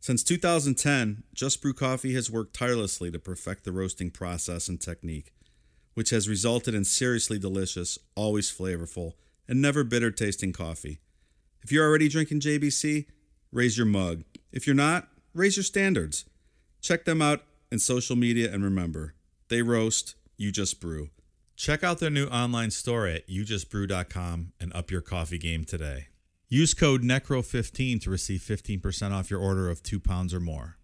[0.00, 5.32] Since 2010, Just Brew Coffee has worked tirelessly to perfect the roasting process and technique,
[5.94, 9.14] which has resulted in seriously delicious, always flavorful,
[9.48, 11.00] and never bitter tasting coffee.
[11.62, 13.06] If you're already drinking JBC,
[13.50, 14.22] raise your mug.
[14.52, 16.24] If you're not, raise your standards.
[16.80, 17.42] Check them out
[17.72, 19.14] in social media and remember,
[19.48, 21.10] they roast, you just brew.
[21.56, 26.06] Check out their new online store at youjustbrew.com and up your coffee game today.
[26.50, 30.78] Use code NECRO15 to receive 15% off your order of two pounds or more.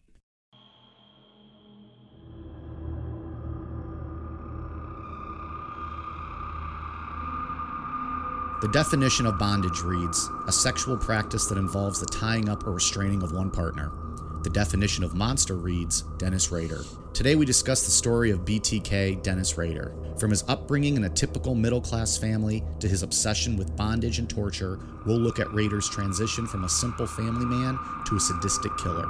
[8.60, 13.22] The definition of bondage reads a sexual practice that involves the tying up or restraining
[13.22, 13.90] of one partner.
[14.44, 16.82] The definition of monster reads Dennis Rader.
[17.14, 19.94] Today we discuss the story of BTK Dennis Rader.
[20.18, 24.28] From his upbringing in a typical middle class family to his obsession with bondage and
[24.28, 29.06] torture, we'll look at Rader's transition from a simple family man to a sadistic killer.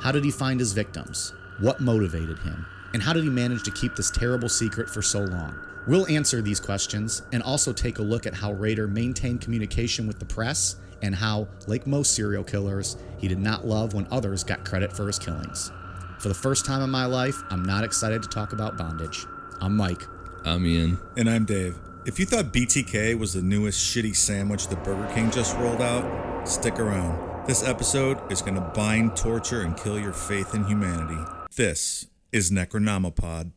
[0.00, 1.34] How did he find his victims?
[1.58, 2.64] What motivated him?
[2.94, 5.58] And how did he manage to keep this terrible secret for so long?
[5.88, 10.20] We'll answer these questions and also take a look at how Rader maintained communication with
[10.20, 14.64] the press and how, like most serial killers, he did not love when others got
[14.64, 15.70] credit for his killings.
[16.18, 19.26] For the first time in my life, I'm not excited to talk about bondage.
[19.60, 20.02] I'm Mike.
[20.44, 20.98] I'm Ian.
[21.16, 21.76] And I'm Dave.
[22.06, 26.48] If you thought BTK was the newest shitty sandwich that Burger King just rolled out,
[26.48, 27.46] stick around.
[27.46, 31.18] This episode is going to bind, torture, and kill your faith in humanity.
[31.54, 33.52] This is Necronomipod.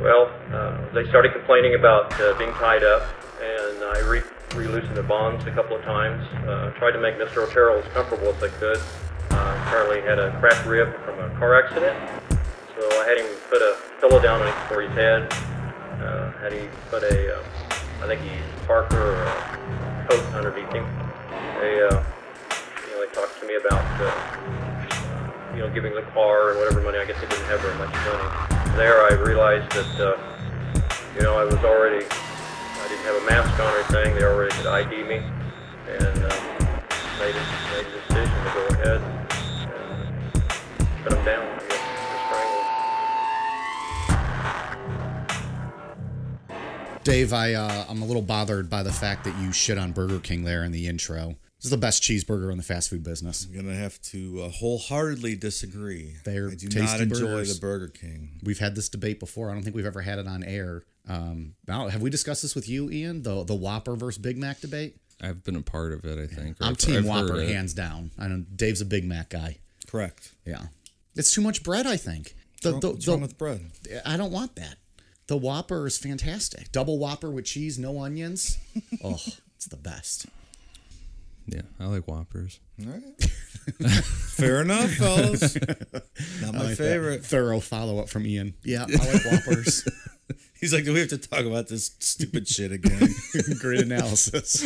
[0.00, 3.02] Well, uh, they started complaining about uh, being tied up,
[3.40, 4.22] and I re-
[4.54, 6.26] re-loosened the bonds a couple of times.
[6.48, 7.46] Uh, tried to make Mr.
[7.46, 8.78] Otero as comfortable as I could.
[9.30, 11.94] Uh, apparently had a cracked rib from a car accident,
[12.74, 15.30] so I had him put a pillow down for his head.
[16.00, 17.42] Uh, had him put a, uh,
[18.02, 20.86] I think he used Parker or a coat underneath him.
[21.60, 22.02] They, uh,
[22.86, 26.80] you know, they talked to me about, uh, you know, giving the car and whatever
[26.80, 26.96] money.
[26.96, 30.16] I guess they didn't have very much money there I realized that, uh,
[31.14, 34.14] you know, I was already, I didn't have a mask on or anything.
[34.16, 35.16] They already could ID me.
[35.88, 36.50] And uh,
[37.18, 39.00] made, a, made a decision to go ahead
[39.72, 40.42] and
[41.02, 41.60] put them down.
[47.02, 50.20] Dave, I uh, I'm a little bothered by the fact that you shit on Burger
[50.20, 51.36] King there in the intro.
[51.60, 53.46] This is the best cheeseburger in the fast food business.
[53.46, 56.16] I'm gonna have to uh, wholeheartedly disagree.
[56.24, 57.54] They're I do tasty not enjoy burgers.
[57.54, 58.40] the Burger King.
[58.42, 59.50] We've had this debate before.
[59.50, 60.84] I don't think we've ever had it on air.
[61.06, 63.22] Um, now, have we discussed this with you, Ian?
[63.24, 64.96] The the Whopper versus Big Mac debate.
[65.20, 66.58] I've been a part of it, I think.
[66.60, 68.10] or I'm I've- Team I've Whopper, hands down.
[68.18, 69.58] I know Dave's a Big Mac guy.
[69.86, 70.32] Correct.
[70.46, 70.62] Yeah,
[71.14, 71.86] it's too much bread.
[71.86, 72.36] I think.
[72.62, 73.70] The, What's the, what's the- wrong with bread?
[74.06, 74.76] I don't want that.
[75.26, 76.72] The Whopper is fantastic.
[76.72, 78.56] Double Whopper with cheese, no onions.
[79.04, 79.18] oh,
[79.56, 80.24] it's the best.
[81.46, 82.60] Yeah, I like Whoppers.
[82.80, 83.22] All right.
[83.90, 85.56] Fair enough, fellas.
[86.42, 87.24] Not my like favorite.
[87.24, 88.54] Thorough follow up from Ian.
[88.62, 89.88] Yeah, I like Whoppers.
[90.60, 93.08] He's like, do we have to talk about this stupid shit again?
[93.60, 94.62] Great analysis.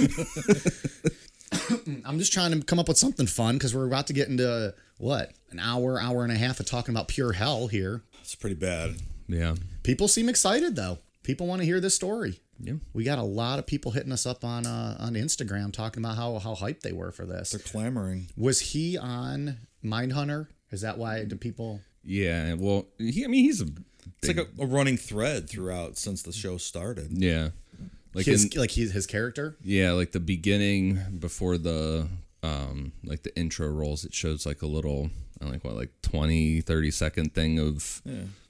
[2.04, 4.74] I'm just trying to come up with something fun because we're about to get into
[4.98, 8.02] what an hour, hour and a half of talking about pure hell here.
[8.20, 8.96] It's pretty bad.
[9.28, 9.54] Yeah.
[9.84, 10.98] People seem excited though.
[11.22, 12.40] People want to hear this story.
[12.60, 12.74] Yeah.
[12.92, 16.16] We got a lot of people hitting us up on uh, on Instagram talking about
[16.16, 17.50] how how hyped they were for this.
[17.50, 18.28] They're clamoring.
[18.36, 20.48] Was he on Mindhunter?
[20.70, 21.80] Is that why do people?
[22.02, 22.54] Yeah.
[22.54, 23.66] Well, he, I mean, he's a.
[24.22, 27.08] It's like a, a running thread throughout since the show started.
[27.12, 27.50] Yeah.
[28.14, 29.56] Like his in, like his, his character.
[29.62, 32.08] yeah, like the beginning before the
[32.42, 35.10] um like the intro rolls, it shows like a little
[35.40, 38.02] I don't like what like 20 30 second thing of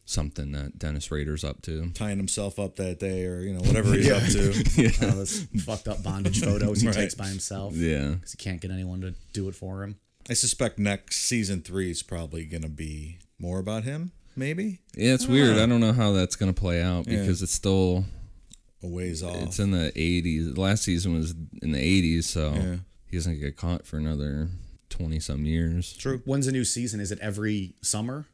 [0.06, 1.91] something that Dennis Rader's up to.
[1.94, 4.53] Tying himself up that day or, you know, whatever he's up to.
[5.06, 6.95] All uh, those fucked up bondage photos he Right.
[6.97, 7.74] takes by himself.
[7.74, 8.10] Yeah.
[8.15, 9.97] because he can't get anyone to do it for him.
[10.28, 14.80] I suspect next season three is probably going to be more about him, maybe?
[14.97, 15.59] Yeah, it's uh, weird.
[15.59, 17.21] I don't know how that's going to play out Yeah.
[17.21, 18.04] because it's still
[18.83, 19.36] A ways off.
[19.36, 20.56] it's in the 80s.
[20.59, 21.78] Last season was in the
[22.18, 22.77] 80s, so Yeah.
[23.10, 24.48] he doesn't get caught for another
[24.91, 25.95] 20 some years.
[25.95, 26.21] True.
[26.27, 27.01] When's the new season?
[27.01, 28.27] Is it every summer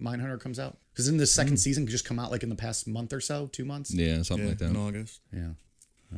[0.00, 0.78] Mindhunter comes out?
[0.92, 3.20] Because in the second season could just come out like in the past month or
[3.20, 3.92] so, two months.
[3.94, 4.70] Yeah, something Yeah, like that.
[4.70, 5.20] in August.
[5.32, 5.50] Yeah.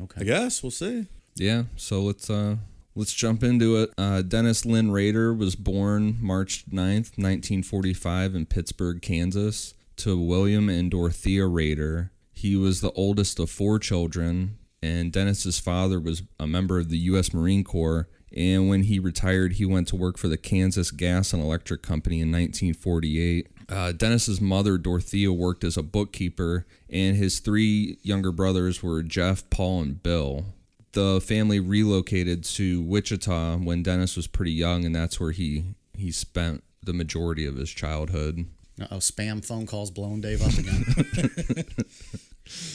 [0.01, 0.21] Okay.
[0.21, 0.63] I guess.
[0.63, 1.07] We'll see.
[1.35, 2.57] Yeah, so let's uh
[2.95, 3.91] let's jump into it.
[3.97, 10.91] Uh, Dennis Lynn Rader was born March 9th, 1945 in Pittsburg, Kansas, to William and
[10.91, 12.11] Dorothea Rader.
[12.31, 16.97] He was the oldest of four children, and Dennis's father was a member of the
[16.99, 17.33] U.S.
[17.33, 18.07] Marine Corps.
[18.35, 22.15] And when he retired, he went to work for the Kansas Gas and Electric Company
[22.19, 23.47] in 1948.
[23.69, 29.49] Uh, Dennis's mother, Dorothea, worked as a bookkeeper, and his three younger brothers were Jeff,
[29.49, 30.45] Paul, and Bill.
[30.93, 35.63] The family relocated to Wichita when Dennis was pretty young, and that's where he
[35.97, 38.45] he spent the majority of his childhood.
[38.91, 40.83] Oh, spam phone calls blowing Dave up again.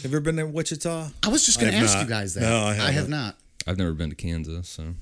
[0.03, 1.09] Have you ever been to Wichita?
[1.23, 2.03] I was just going to ask not.
[2.05, 2.41] you guys that.
[2.41, 3.11] No, I have haven't.
[3.11, 3.37] not.
[3.67, 4.95] I've never been to Kansas, so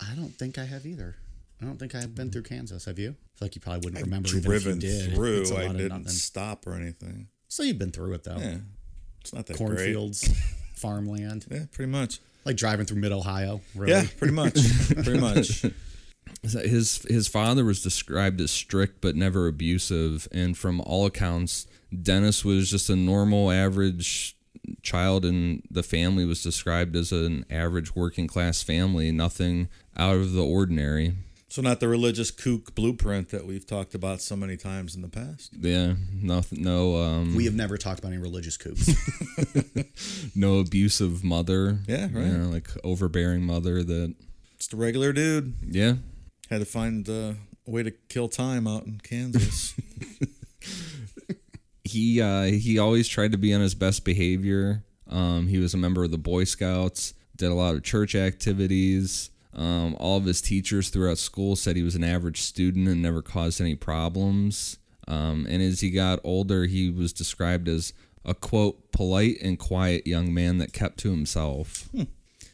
[0.00, 1.16] I don't think I have either.
[1.62, 2.84] I don't think I've been through Kansas.
[2.86, 3.10] Have you?
[3.10, 5.14] I feel like you probably wouldn't remember even if driven you did.
[5.14, 5.40] through.
[5.42, 7.28] It's a I lot of didn't stop or anything.
[7.48, 8.36] So you've been through it though.
[8.38, 8.56] Yeah,
[9.20, 9.56] it's not that.
[9.56, 10.28] Cornfields,
[10.74, 12.18] farmland, Yeah, pretty much.
[12.44, 13.60] like driving through Mid Ohio.
[13.76, 13.92] Really?
[13.92, 14.54] Yeah, pretty much.
[15.04, 15.64] pretty much.
[16.42, 21.66] his his father was described as strict but never abusive, and from all accounts,
[22.02, 24.36] Dennis was just a normal, average
[24.82, 30.32] child, and the family was described as an average working class family, nothing out of
[30.32, 31.14] the ordinary.
[31.52, 35.08] So not the religious kook blueprint that we've talked about so many times in the
[35.10, 35.52] past.
[35.60, 38.90] Yeah, nothing, no, um, We have never talked about any religious coups.
[40.34, 41.80] no abusive mother.
[41.86, 42.24] Yeah, right.
[42.24, 44.14] You know, like overbearing mother that,
[44.56, 45.52] Just a regular dude.
[45.68, 45.96] yeah,
[46.48, 47.34] Had to find uh,
[47.66, 49.74] a way to kill time out in Kansas.
[51.84, 54.84] he uh, he always tried to be on his best behavior.
[55.06, 59.28] Um, he was a member of the Boy Scouts, did a lot of church activities.
[59.54, 63.22] Um, all of his teachers throughout school said he was an average student and never
[63.22, 64.78] caused any problems.
[65.06, 67.92] Um, and as he got older, he was described as
[68.24, 71.88] a quote polite and quiet young man that kept to himself.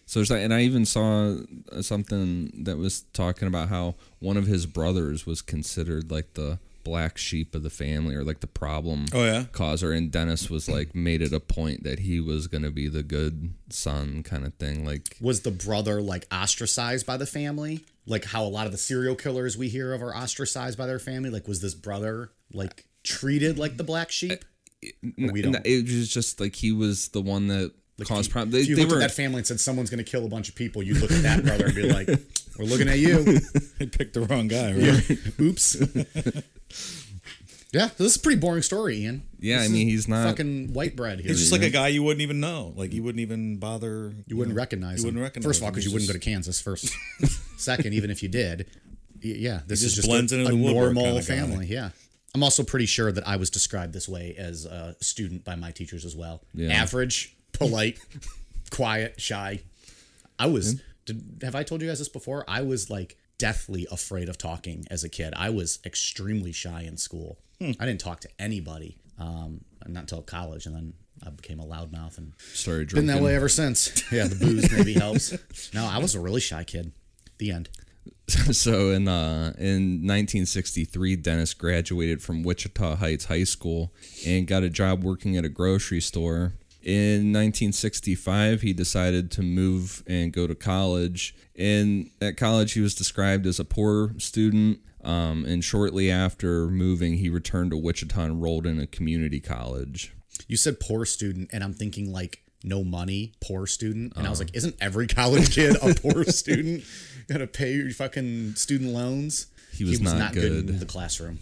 [0.06, 1.36] So there's that, and I even saw
[1.82, 7.18] something that was talking about how one of his brothers was considered like the black
[7.18, 9.44] sheep of the family or like the problem Oh, yeah?
[9.52, 13.02] causer, and Dennis was like made it a point that he was gonna be the
[13.02, 14.84] good son kind of thing.
[14.84, 17.84] Like Was the brother like ostracized by the family?
[18.06, 20.98] Like how a lot of the serial killers we hear of are ostracized by their
[20.98, 21.28] family?
[21.30, 24.32] Like was this brother like treated like the black sheep?
[24.32, 25.56] Uh, or we don't.
[25.66, 27.72] it was just like he was the one that
[28.04, 28.52] caused problems.
[28.54, 30.24] They, if you they looked were at that family and said someone's going to kill
[30.24, 32.06] a bunch of people, you'd look at that brother and be like,
[32.58, 33.40] "We're looking at you."
[33.78, 35.18] He picked the wrong guy, right?
[35.40, 35.76] Oops.
[37.72, 39.22] yeah, this is a pretty boring story, Ian.
[39.40, 39.58] yeah.
[39.58, 40.26] This I mean, he's not.
[40.28, 41.28] fucking white bread here.
[41.28, 42.72] He's just like a guy you wouldn't even know.
[42.76, 44.14] Like you wouldn't even bother.
[44.26, 45.14] you wouldn't know, recognize You him.
[45.14, 45.48] wouldn't recognize.
[45.48, 46.60] First of all, because you He's wouldn't go to Kansas.
[46.60, 46.94] First,
[47.58, 48.70] second, even if you did,
[49.20, 51.26] yeah, this is just just blends a, into a the normal kinda guy.
[51.26, 51.66] family.
[51.66, 51.90] Yeah.
[52.34, 55.70] I'm also pretty sure that I was described this way as a student by my
[55.72, 56.42] teachers as well.
[56.54, 56.72] Yeah.
[56.72, 57.98] Average, polite,
[58.70, 59.60] quiet, shy.
[60.38, 60.80] I was.
[61.04, 62.44] Did, have I told you guys this before?
[62.46, 65.32] I was like deathly afraid of talking as a kid.
[65.36, 67.38] I was extremely shy in school.
[67.60, 67.72] Hmm.
[67.80, 70.92] I didn't talk to anybody, um, not until college, and then
[71.26, 73.06] I became a loudmouth and started drinking.
[73.06, 74.04] been that way ever since.
[74.12, 75.36] Yeah, the booze maybe helps.
[75.74, 76.92] No, I was a really shy kid.
[77.38, 77.68] The end.
[78.52, 83.92] so in uh, in 1963, Dennis graduated from Wichita Heights High School
[84.26, 86.54] and got a job working at a grocery store.
[86.88, 91.34] In 1965, he decided to move and go to college.
[91.54, 94.80] And at college, he was described as a poor student.
[95.04, 100.14] Um, and shortly after moving, he returned to Wichita and enrolled in a community college.
[100.46, 104.14] You said poor student, and I'm thinking like no money, poor student.
[104.16, 106.84] And I was like, isn't every college kid a poor student?
[107.28, 109.48] Gotta pay your fucking student loans.
[109.74, 111.40] He was not good in the classroom.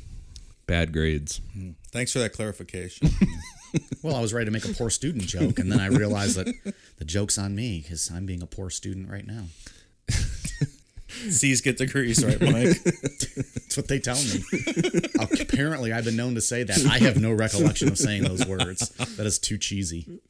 [0.66, 1.40] Bad grades.
[1.92, 3.10] Thanks for that clarification.
[4.02, 6.46] Well, I was ready to make a poor student joke, and then I realized that
[6.98, 9.44] the joke's on me because I'm being a poor student right now.
[11.08, 12.82] C's get degrees, right, Mike?
[12.82, 14.42] That's what they tell me.
[15.40, 16.86] Apparently, I've been known to say that.
[16.90, 18.90] I have no recollection of saying those words.
[19.16, 20.20] That is too cheesy.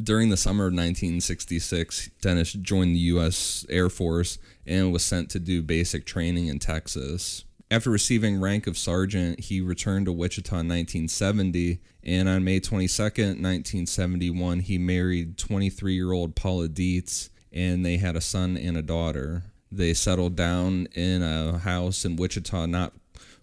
[0.00, 3.64] During the summer of 1966, Dennis joined the U.S.
[3.68, 7.44] Air Force and was sent to do basic training in Texas.
[7.68, 13.42] After receiving rank of sergeant, he returned to Wichita in 1970, and on May 22nd,
[13.42, 19.42] 1971, he married 23-year-old Paula Dietz, and they had a son and a daughter.
[19.72, 22.92] They settled down in a house in Wichita, not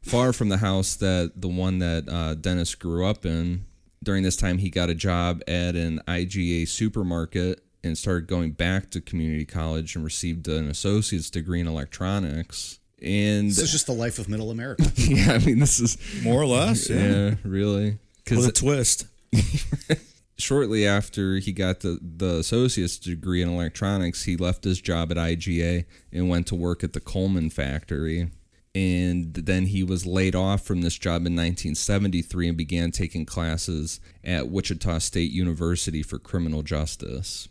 [0.01, 3.65] far from the house that the one that uh, Dennis grew up in.
[4.01, 8.89] During this time, he got a job at an IGA supermarket and started going back
[8.91, 12.79] to community college and received an associate's degree in electronics.
[13.03, 14.83] And This is just the life of middle America.
[14.95, 16.89] yeah, I mean, this is More or less.
[16.89, 16.97] Yeah.
[17.07, 17.97] yeah, really
[18.29, 19.07] With a twist.
[20.37, 25.17] shortly after he got the, the associate's degree in electronics, he left his job at
[25.17, 28.29] IGA and went to work at the Coleman factory.
[28.75, 33.99] and then he was laid off from this job in 1973 and began taking classes
[34.23, 37.47] at Wichita State University for criminal justice.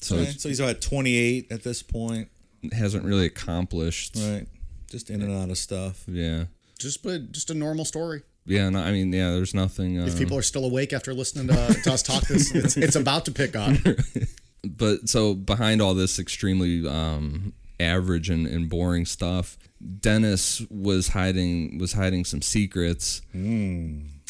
[0.00, 2.28] So Right, So he's about 28 at this point.
[2.72, 4.16] hasn't really accomplished.
[4.16, 4.46] Right.
[4.94, 6.04] Just in and out of stuff.
[6.06, 6.44] Yeah.
[6.78, 8.22] Just but just a normal story.
[8.46, 9.98] Yeah, no, I mean, yeah, there's nothing.
[9.98, 12.94] Uh, If people are still awake after listening to, to us talk this, it's, it's
[12.94, 13.74] about to pick up.
[14.64, 19.58] but so behind all this extremely um, average and, and boring stuff,
[20.00, 23.20] Dennis was hiding was hiding some secrets.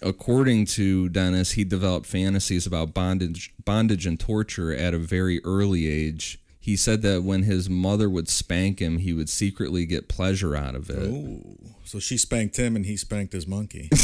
[0.03, 5.87] According to Dennis, he developed fantasies about bondage, bondage and torture at a very early
[5.89, 6.41] age.
[6.65, 10.75] He said that when his mother would spank him, he would secretly get pleasure out
[10.75, 10.97] of it.
[10.97, 11.59] Ooh.
[11.85, 13.91] So she spanked him and he spanked his monkey.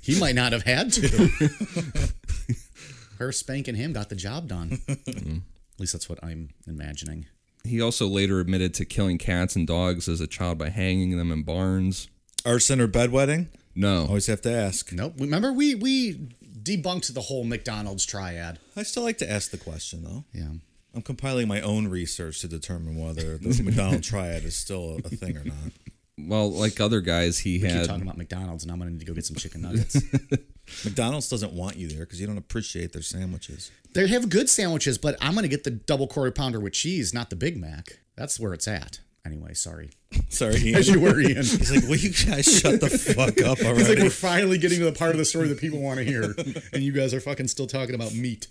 [0.00, 1.28] He might not have had to.
[3.18, 4.78] Her spanking him got the job done.
[4.88, 7.26] At least that's what I'm imagining.
[7.64, 11.32] He also later admitted to killing cats and dogs as a child by hanging them
[11.32, 12.08] in barns.
[12.46, 13.48] Arson or bedwetting?
[13.74, 14.92] No, Always have to ask.
[14.92, 15.14] Nope.
[15.18, 16.28] Remember we we
[16.62, 18.60] debunked the whole McDonald's triad.
[18.76, 20.24] I still like to ask the question, though.
[20.32, 20.52] Yeah.
[20.98, 25.36] I'm compiling my own research to determine whether the McDonald triad is still a thing
[25.36, 25.54] or not.
[26.18, 29.06] well, like other guys, he Keep had talking about McDonald's, and I'm gonna need to
[29.06, 30.02] go get some chicken nuggets.
[30.84, 33.70] McDonald's doesn't want you there because you don't appreciate their sandwiches.
[33.94, 37.30] they have good sandwiches, but I'm gonna get the double quarter pounder with cheese, not
[37.30, 38.00] the Big Mac.
[38.16, 38.98] That's where it's at.
[39.24, 39.90] Anyway, sorry.
[40.30, 40.78] Sorry, Ian.
[40.78, 41.36] As you were, Ian.
[41.36, 44.86] He's like, will you guys shut the fuck up It's like we're finally getting to
[44.86, 46.34] the part of the story that people want to hear,
[46.72, 48.48] and you guys are fucking still talking about meat.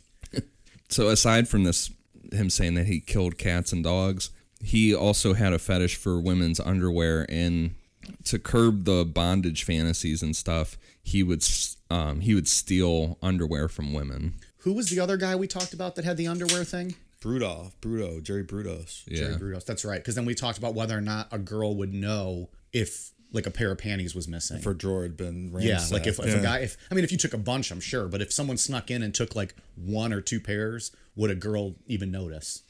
[0.89, 1.89] so aside from this
[2.31, 4.29] him saying that he killed cats and dogs
[4.63, 7.75] he also had a fetish for women's underwear and
[8.23, 11.43] to curb the bondage fantasies and stuff he would
[11.89, 15.95] um, he would steal underwear from women Who was the other guy we talked about
[15.95, 16.95] that had the underwear thing?
[17.21, 19.03] Brudoff, Brudo, Jerry Brudos.
[19.07, 19.65] yeah Jerry Brudos.
[19.65, 19.99] That's right.
[19.99, 23.51] Because then we talked about whether or not a girl would know if like a
[23.51, 24.57] pair of panties was missing.
[24.57, 26.33] If her drawer had been yeah, like if, if Yeah.
[26.35, 28.57] a guy, if I mean, if you took a bunch, I'm sure, but if someone
[28.57, 32.63] snuck in and took like one or two pairs, would a girl even notice?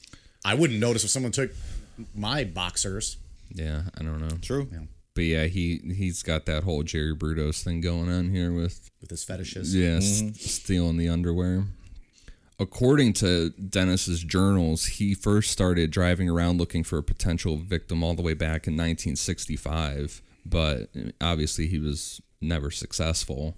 [0.43, 1.51] I wouldn't notice if someone took
[2.15, 3.17] my boxers.
[3.53, 4.67] yeah i don't know True.
[5.13, 9.09] but yeah he he's got that whole jerry brudos thing going on here with with
[9.11, 9.75] his fetishes.
[9.75, 10.33] Yeah, s- mm-hmm.
[10.33, 11.65] stealing the underwear.
[12.59, 18.15] According to Dennis's journals, he first started driving around looking for a potential victim all
[18.15, 23.55] the way back in 1965, but eh, obviously he was never successful.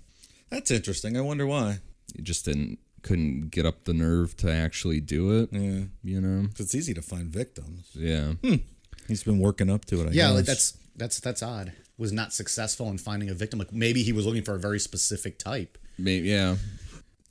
[0.49, 1.15] That's interesting.
[1.15, 1.79] I wonder why.
[2.15, 5.49] He just didn't couldn't get up the nerve to actually do it.
[5.51, 5.85] Yeah.
[6.03, 6.49] You know?
[6.57, 7.89] It's easy to find victims.
[7.93, 8.33] Yeah.
[8.43, 8.55] Hmm.
[9.07, 10.09] He's been working up to it.
[10.09, 11.73] I Yeah, like that's that's that's odd.
[11.97, 13.59] Was not successful in finding a victim.
[13.59, 15.77] Like maybe he was looking for a very specific type.
[15.97, 16.55] Maybe yeah.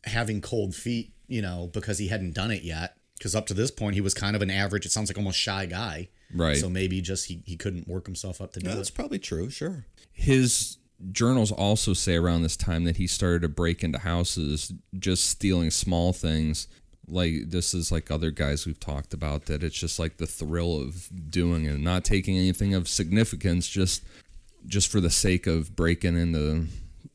[0.05, 2.97] having cold feet, you know, because he hadn't done it yet.
[3.17, 4.87] Because up to this point, he was kind of an average.
[4.87, 6.09] It sounds like almost shy guy.
[6.35, 6.57] Right.
[6.57, 8.95] So maybe just he, he couldn't work himself up to do Yeah, that's it.
[8.95, 9.49] probably true.
[9.51, 9.87] Sure.
[10.13, 10.77] His
[11.13, 15.71] journals also say around this time that he started to break into houses just stealing
[15.71, 16.67] small things.
[17.07, 20.79] Like this is like other guys we've talked about that it's just like the thrill
[20.79, 24.05] of doing it not taking anything of significance just
[24.67, 26.67] just for the sake of breaking into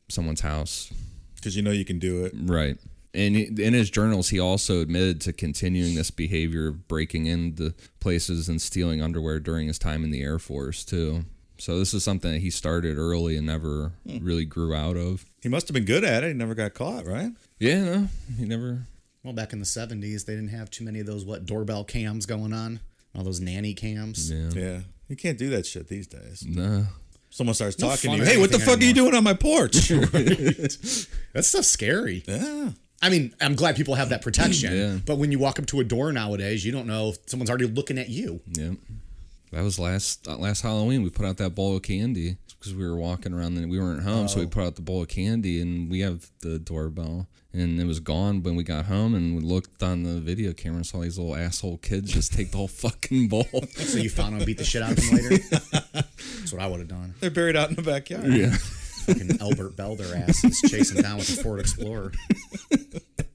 [0.09, 0.91] someone's house.
[1.35, 2.33] Because you know you can do it.
[2.35, 2.77] right.
[3.13, 8.49] And in his journals he also admitted to continuing this behavior of breaking into places
[8.49, 11.25] and stealing underwear during his time in the air force too
[11.63, 14.17] so this is something that he started early and never hmm.
[14.21, 16.27] really grew out of He must have been good at it.
[16.27, 17.31] He never got caught, right?
[17.57, 18.81] yeah no he never
[19.23, 22.25] Well, back in the 70s, they didn't have too many of those, what, doorbell cams
[22.25, 22.81] going on?
[23.15, 24.29] All those nanny cams.
[24.29, 24.79] yeah Yeah.
[25.07, 26.43] You can't do that shit these days.
[26.45, 26.85] no
[27.29, 28.29] Someone starts No talking fun to you.
[28.29, 29.89] Hey, what the anything fuck are you doing on my porch?
[31.33, 32.23] That stuff's scary.
[32.27, 32.71] yeah.
[33.01, 34.75] I mean, I'm glad people have that protection.
[34.75, 34.97] Yeah.
[35.05, 37.67] But when you walk up to a door nowadays, you don't know if someone's already
[37.67, 38.41] looking at you.
[38.47, 38.71] yeah
[39.53, 42.85] that was last uh, last halloween we put out that bowl of candy because we
[42.87, 45.61] were walking around and we weren't home so we put out the bowl of candy
[45.61, 49.41] and we have the doorbell and it was gone when we got home and we
[49.41, 52.67] looked on the video camera and saw these little asshole kids just take the whole
[52.67, 53.45] fucking bowl
[53.75, 55.43] So you found them and beat the shit out of them later?
[55.93, 57.13] That's what I would have done.
[57.19, 58.25] They're buried out in the backyard.
[58.33, 58.55] yeah
[59.05, 62.13] Fucking Albert Belle their asses chasing down with a Ford Explorer.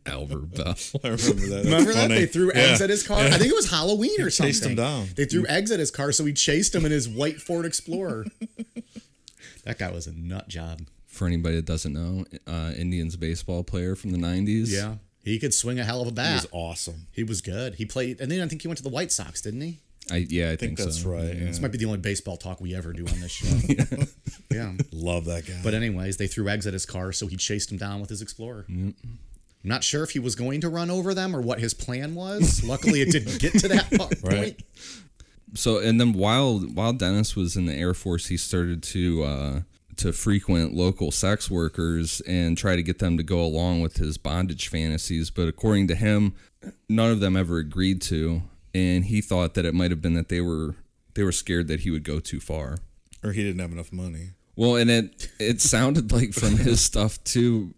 [0.09, 0.75] albert belle
[1.05, 1.63] I remember that.
[1.65, 2.09] Remember that?
[2.09, 2.61] They threw Yeah.
[2.63, 3.19] eggs at his car.
[3.21, 4.53] I think it was Halloween or something.
[4.53, 5.09] chased him down.
[5.17, 8.27] They threw eggs at his car, so he chased him in his white Ford Explorer.
[9.65, 10.81] that guy was a nut job.
[11.07, 15.53] for anybody that doesn't know uh, indians baseball player from the 90s Yeah, he could
[15.55, 16.29] swing a hell of a bat.
[16.29, 17.07] He was awesome.
[17.13, 17.75] He was good.
[17.75, 19.79] He played, and then I think he went to the White Sox, didn't he?
[20.11, 21.11] I, yeah i I think, think that's so.
[21.11, 21.25] right.
[21.37, 21.45] Yeah.
[21.45, 23.47] This might be the only baseball talk we ever do on this show.
[24.51, 24.73] yeah.
[24.91, 25.61] Love that guy.
[25.63, 28.23] But anyways, they threw eggs at his car, so he chased him down with his
[28.23, 28.65] Explorer.
[29.65, 32.15] I'm not sure if he was going to run over them or what his plan
[32.15, 32.63] was.
[32.65, 34.23] Luckily, it didn't get to that po- point.
[34.23, 34.63] Right.
[35.55, 39.61] So and then while while Dennis was in the Air Force, he started to uh,
[39.97, 44.17] to frequent local sex workers and try to get them to go along with his
[44.17, 45.31] bondage fantasies.
[45.31, 46.35] But according to him,
[46.89, 48.43] none of them ever agreed to,
[48.75, 50.77] and he thought that it might have been that they were
[51.15, 52.79] they were scared that he would go too far.
[53.25, 54.31] Or he didn't have enough money.
[54.55, 57.75] Well, and it it sounded like from his stuff too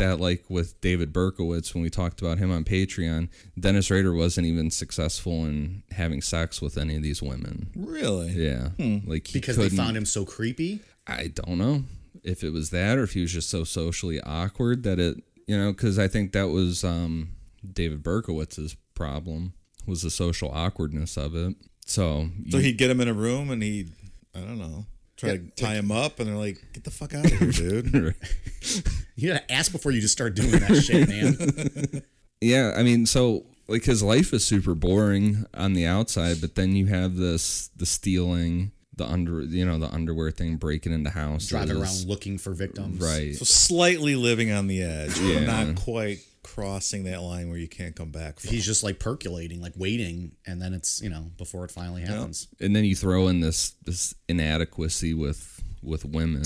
[0.00, 3.28] that like with David Berkowitz when we talked about him on Patreon,
[3.58, 7.70] Dennis Rader wasn't even successful in having sex with any of these women.
[7.76, 8.30] Really?
[8.32, 8.70] Yeah,
[9.06, 10.80] like he Because they found him so creepy.
[11.06, 11.84] I don't know
[12.24, 15.56] if it was that or if he was just so socially awkward that it, you
[15.56, 17.30] know, because I think that was um,
[17.72, 19.54] David Berkowitz's problem
[19.86, 21.54] was the social awkwardness of it.
[21.86, 23.90] So, So you- he'd get him in a room and he'd,
[24.34, 24.86] I don't know,
[25.20, 28.14] try to tie him up, and they're like, "Get the fuck out of here, dude."
[29.16, 32.02] You gotta ask before you just start doing that shit, man.
[32.40, 36.74] yeah, I mean, so like his life is super boring on the outside, but then
[36.74, 41.50] you have this the stealing, the under, you know, the underwear thing, breaking into houses,
[41.50, 42.98] Driving around looking for victims.
[43.02, 43.34] right?
[43.36, 45.44] so slightly living on the edge, but Yeah.
[45.44, 48.50] not quite crossing that line where you can't come back from.
[48.50, 52.48] He's just like percolating, like waiting, and then it's you know before it finally happens.
[52.60, 56.42] and then you throw in this this inadequacy with with women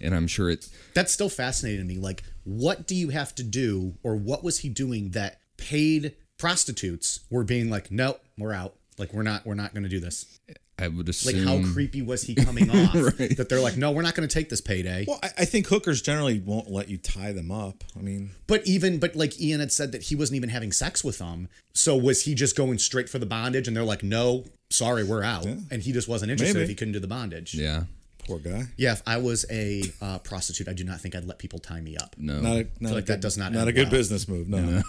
[0.00, 2.00] and i'm sure it That's still fascinating to me.
[2.00, 7.20] Like, what do you have to do, or what was he doing that paid prostitutes
[7.30, 8.74] were being like, no, we're out.
[8.98, 10.40] Like, we're not, we're not going to do this.
[10.82, 14.14] I would Like, how creepy was he coming off that they're like, no, we're not
[14.14, 15.04] going to take this payday.
[15.06, 17.84] well, I, I think hookers generally won't let you tie them up.
[17.96, 21.04] I mean, But even, but like Ian had said that he wasn't even having sex
[21.04, 21.48] with them.
[21.72, 23.68] So was he just going straight for the bondage?
[23.68, 25.46] And they're like, no, sorry, we're out.
[25.46, 26.64] And he just wasn't interested Maybe.
[26.64, 27.54] if he couldn't do the bondage.
[27.54, 27.84] yeah
[28.24, 28.62] poor guy.
[28.76, 31.80] Yeah, if I was a uh, prostitute, I do not think I'd let people tie
[31.80, 32.14] me up.
[32.16, 33.90] no Not a, not a like good, that does not not end a good well.
[33.98, 34.48] business move.
[34.48, 34.82] No.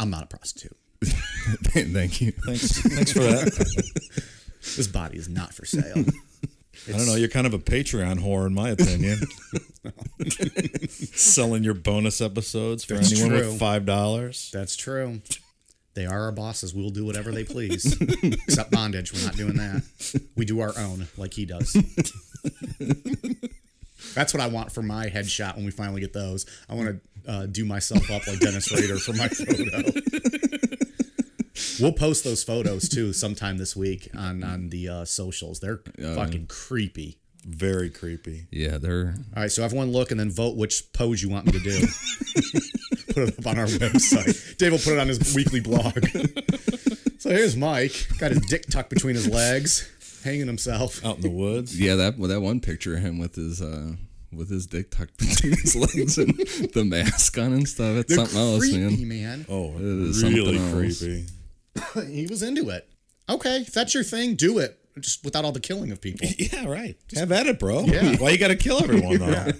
[0.00, 0.76] I'm not a prostitute.
[1.04, 4.24] thank you Thanks, thanks for that.
[4.60, 6.04] This body is not for sale.
[6.88, 7.16] I don't know.
[7.16, 9.18] You're kind of a Patreon whore, in my opinion.
[10.88, 13.48] Selling your bonus episodes for That's anyone true.
[13.50, 14.50] with five dollars.
[14.52, 15.20] That's true.
[15.94, 16.72] They are our bosses.
[16.74, 17.96] We'll do whatever they please.
[18.00, 19.12] Except bondage.
[19.12, 19.82] We're not doing that.
[20.36, 21.72] We do our own, like he does.
[24.14, 26.46] That's what I want for my headshot when we finally get those.
[26.68, 29.90] I want to uh, do myself up like Dennis Rader for my photo.
[31.80, 35.60] We'll post those photos too sometime this week on on the uh, socials.
[35.60, 35.80] They're
[36.14, 37.18] fucking creepy.
[37.44, 38.46] Very creepy.
[38.50, 41.52] yeah they're All right, so everyone look and then vote which pose you want me
[41.52, 41.78] to do.
[43.14, 44.56] put it up on our website.
[44.58, 45.98] Dave will put it on his weekly blog.
[47.18, 49.88] so here's Mike, got his dick tucked between his legs,
[50.24, 51.02] hanging himself.
[51.04, 51.78] Out in the woods.
[51.80, 53.92] yeah that that one picture of him with his uh
[54.32, 56.34] with his dick tucked between his legs and
[56.74, 59.46] the mask on and stuff it's They're something else man man.
[59.48, 60.98] Oh, is really something else.
[60.98, 61.26] creepy.
[62.08, 62.88] He was into it.
[63.28, 64.78] Okay, if that's your thing, do it.
[65.00, 66.26] Just without all the killing of people.
[66.38, 66.96] Yeah, right.
[67.14, 67.82] Have at it, bro.
[67.82, 68.16] Yeah.
[68.16, 69.52] Why you got to kill everyone though?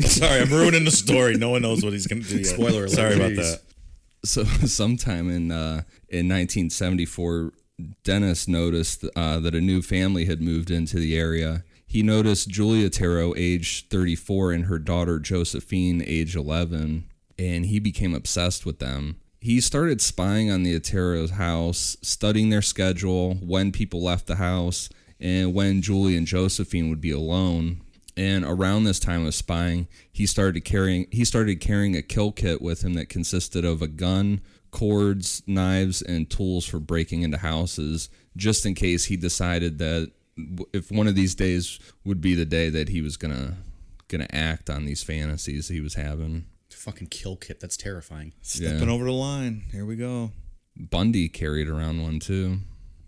[0.06, 1.36] Sorry, I'm ruining the story.
[1.36, 2.46] No one knows what he's gonna do yet.
[2.46, 3.36] Spoiler alert, Sorry about jeez.
[3.36, 3.60] that.
[4.24, 7.52] so sometime in uh, in 1974,
[8.04, 11.64] Dennis noticed uh, that a new family had moved into the area.
[11.86, 17.04] He noticed Julie Otero, age 34, and her daughter Josephine, age 11,
[17.38, 19.16] and he became obsessed with them.
[19.40, 24.90] He started spying on the Otero's house, studying their schedule, when people left the house,
[25.18, 27.80] and when Julie and Josephine would be alone.
[28.18, 32.60] And around this time of spying, he started carrying he started carrying a kill kit
[32.60, 38.10] with him that consisted of a gun, cords, knives, and tools for breaking into houses,
[38.36, 40.10] just in case he decided that
[40.74, 43.56] if one of these days would be the day that he was gonna
[44.08, 46.44] gonna act on these fantasies he was having.
[46.72, 47.60] Fucking kill kit.
[47.60, 48.32] That's terrifying.
[48.42, 49.64] Stepping over the line.
[49.72, 50.30] Here we go.
[50.76, 52.58] Bundy carried around one too,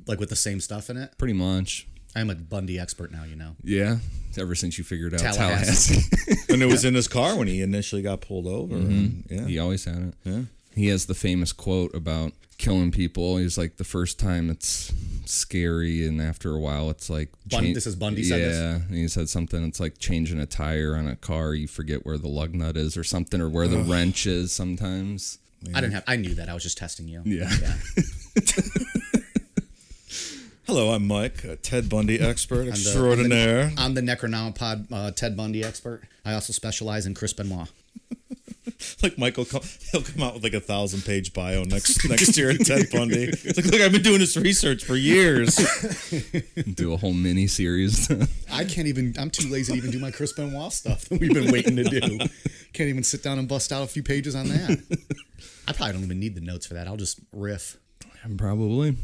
[0.06, 1.12] Like with the same stuff in it.
[1.18, 1.86] pretty much.
[2.14, 3.56] I'm a Bundy expert now, you know.
[3.64, 3.96] Yeah,
[4.36, 5.94] ever since you figured out Tallahassee.
[5.94, 6.36] Tallahassee.
[6.52, 8.74] And it was in his car when he initially got pulled over.
[8.74, 8.90] Mm-hmm.
[8.90, 9.46] and- yeah.
[9.46, 10.14] He always had it.
[10.24, 10.42] Yeah.
[10.74, 13.36] He has the famous quote about killing people.
[13.36, 14.92] He's like, the first time it's
[15.26, 17.30] scary, and after a while, it's like.
[17.46, 18.82] Bun- this is Bundy said Yeah, this?
[18.88, 19.62] and he said something.
[19.64, 21.54] It's like changing a tire on a car.
[21.54, 24.52] You forget where the lug nut is, or something, or where the wrench is.
[24.52, 25.38] Sometimes.
[25.74, 26.04] I didn't have.
[26.08, 26.48] I knew that.
[26.48, 27.22] I was just testing you.
[27.24, 27.48] Yeah.
[30.66, 33.72] Hello, I'm Mike, a Ted Bundy expert extraordinaire.
[33.76, 36.02] I'm the Necronomicon uh, Ted Bundy expert.
[36.24, 37.68] I also specialize in Chris Benoit.
[39.02, 39.44] Like Michael,
[39.90, 43.24] he'll come out with like a thousand page bio next next year at Ted Bundy.
[43.24, 45.56] It's like, look, I've been doing this research for years.
[46.74, 48.10] Do a whole mini series.
[48.52, 49.14] I can't even.
[49.18, 51.84] I'm too lazy to even do my Chris Benoit stuff that we've been waiting to
[51.84, 52.18] do.
[52.72, 54.82] Can't even sit down and bust out a few pages on that.
[55.68, 56.86] I probably don't even need the notes for that.
[56.86, 57.76] I'll just riff.
[58.36, 58.96] Probably.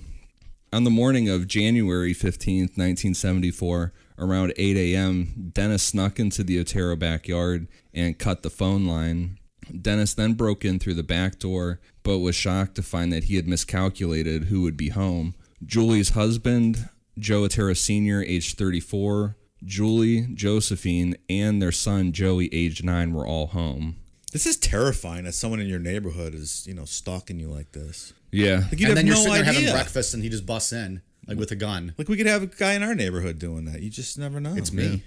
[0.72, 6.94] On the morning of January 15th, 1974, around 8 a.m., Dennis snuck into the Otero
[6.94, 9.38] backyard and cut the phone line.
[9.80, 13.36] Dennis then broke in through the back door, but was shocked to find that he
[13.36, 15.34] had miscalculated who would be home.
[15.64, 23.12] Julie's husband, Joe Otero Sr., aged 34, Julie, Josephine, and their son, Joey, aged 9,
[23.12, 23.96] were all home.
[24.32, 28.12] This is terrifying as someone in your neighborhood is, you know, stalking you like this.
[28.30, 28.64] Yeah.
[28.70, 30.72] Like you'd and have then you're no sitting there having breakfast, and he just busts
[30.72, 31.94] in like with a gun.
[31.96, 33.80] Like we could have a guy in our neighborhood doing that.
[33.80, 34.54] You just never know.
[34.54, 35.02] It's me.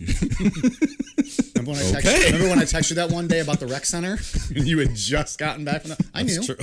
[0.00, 2.24] Remember, when I text, Okay.
[2.26, 4.18] remember when I texted you that one day about the rec center?
[4.54, 6.00] and you had just gotten back from that?
[6.14, 6.42] I knew.
[6.42, 6.56] True.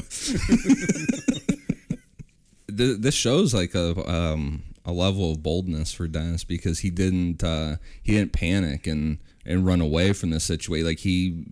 [2.68, 7.78] this shows like a um, a level of boldness for Dennis because he didn't uh,
[8.02, 10.86] he didn't panic and and run away from the situation.
[10.86, 11.46] Like he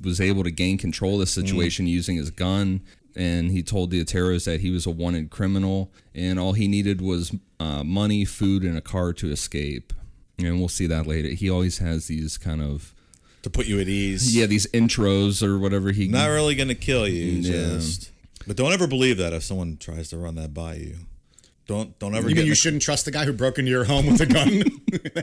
[0.00, 2.82] was able to gain control of the situation using his gun.
[3.16, 7.00] And he told the Oteros that he was a wanted criminal, and all he needed
[7.00, 9.92] was uh, money, food, and a car to escape.
[10.38, 11.28] And we'll see that later.
[11.30, 12.94] He always has these kind of
[13.42, 14.36] to put you at ease.
[14.36, 17.24] yeah these intros or whatever he Not really going to kill you.
[17.40, 17.52] Yeah.
[17.74, 18.12] Just.
[18.46, 20.96] But don't ever believe that if someone tries to run that by you.
[21.66, 22.40] Don't don't ever You get.
[22.42, 24.62] mean you a- shouldn't trust the guy who broke into your home with a gun?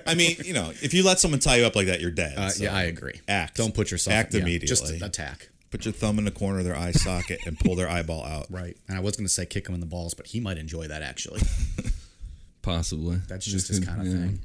[0.05, 2.37] I mean, you know, if you let someone tie you up like that, you're dead.
[2.37, 3.19] uh, So yeah, I agree.
[3.27, 3.55] Act.
[3.57, 4.13] Don't put yourself.
[4.15, 4.67] Act yeah, immediately.
[4.67, 5.49] Just attack.
[5.75, 8.45] Put your thumb in the corner of their eye socket and pull their eyeball out.
[8.49, 8.77] Right.
[8.87, 10.87] And I was going to say kick him in the balls, but he might enjoy
[10.87, 11.41] that actually.
[12.61, 13.17] possibly.
[13.27, 14.39] That's just his kind of thing.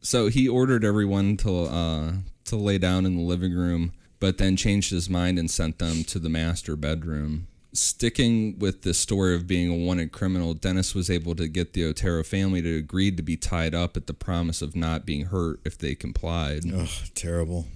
[0.00, 2.12] So he ordered everyone to uh,
[2.46, 6.02] to lay down in the living room, but then changed his mind and sent them
[6.04, 7.46] to the master bedroom.
[7.74, 11.84] Sticking with the story of being a wanted criminal, Dennis was able to get the
[11.84, 15.60] Otero family to agree to be tied up at the promise of not being hurt
[15.66, 16.62] if they complied.
[16.72, 17.66] Ugh, terrible.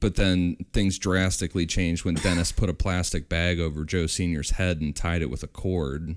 [0.00, 4.80] But then things drastically changed when Dennis put a plastic bag over Joe Senior's head
[4.80, 6.16] and tied it with a cord.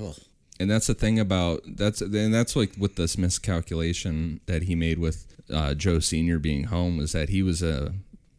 [0.00, 0.14] Ugh.
[0.60, 4.98] And that's the thing about that's and that's like with this miscalculation that he made
[4.98, 7.94] with uh, Joe Senior being home was that he was a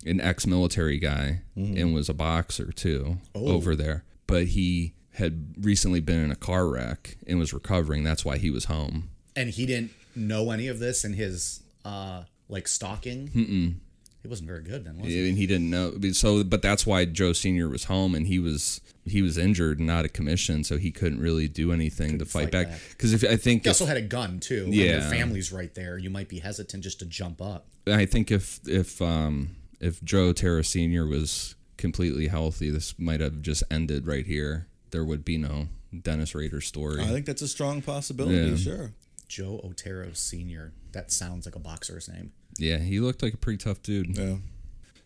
[0.05, 6.23] an ex-military guy and was a boxer too over there, but he had recently been
[6.23, 8.03] in a car wreck and was recovering.
[8.03, 9.09] That's why he was home.
[9.35, 13.29] And he didn't know any of this in his uh like stalking.
[13.29, 13.75] Mm-mm.
[14.21, 15.29] He wasn't very good then, was he?
[15.29, 18.81] and he didn't know so but that's why joe senior was home and he was
[19.05, 22.43] he was injured and out of commission so he couldn't really do anything to fight,
[22.43, 22.79] fight back back.
[22.91, 24.65] because if i think He if, also had a gun too.
[24.65, 25.09] and your Yeah.
[25.09, 25.97] family's right there.
[25.97, 27.67] You might be hesitant just to jump up.
[27.87, 33.41] i think if if um if joe otero senior was completely healthy this might have
[33.41, 35.69] just ended right here there would be no
[36.01, 38.35] dennis rader story I think that's a strong possibility.
[38.51, 38.55] Yeah.
[38.57, 38.91] Sure.
[39.29, 40.73] Joe Otero Sr.
[40.91, 42.33] That sounds like a boxer's name.
[42.57, 44.37] yeah he looked like a pretty tough dude Yeah.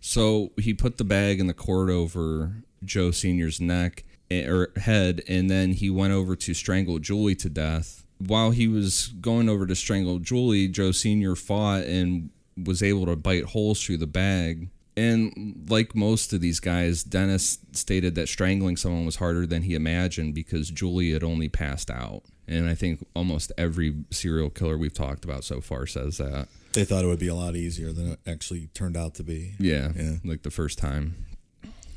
[0.05, 5.21] So he put the bag and the cord over Joe Senior's neck eh, or head,
[5.29, 8.03] and then he went over to strangle Julie to death.
[8.17, 12.31] While he was going over to strangle Julie, Joe Senior fought and
[12.61, 14.69] was able to bite holes through the bag.
[14.97, 19.73] And like most of these guys, Dennis stated that strangling someone was harder than he
[19.73, 22.23] imagined because Julie had only passed out.
[22.47, 26.47] And I think almost every serial killer we've talked about so far says that.
[26.73, 29.53] They thought it would be a lot easier than it actually turned out to be.
[29.59, 30.15] Yeah, Yeah.
[30.25, 31.15] like the first time.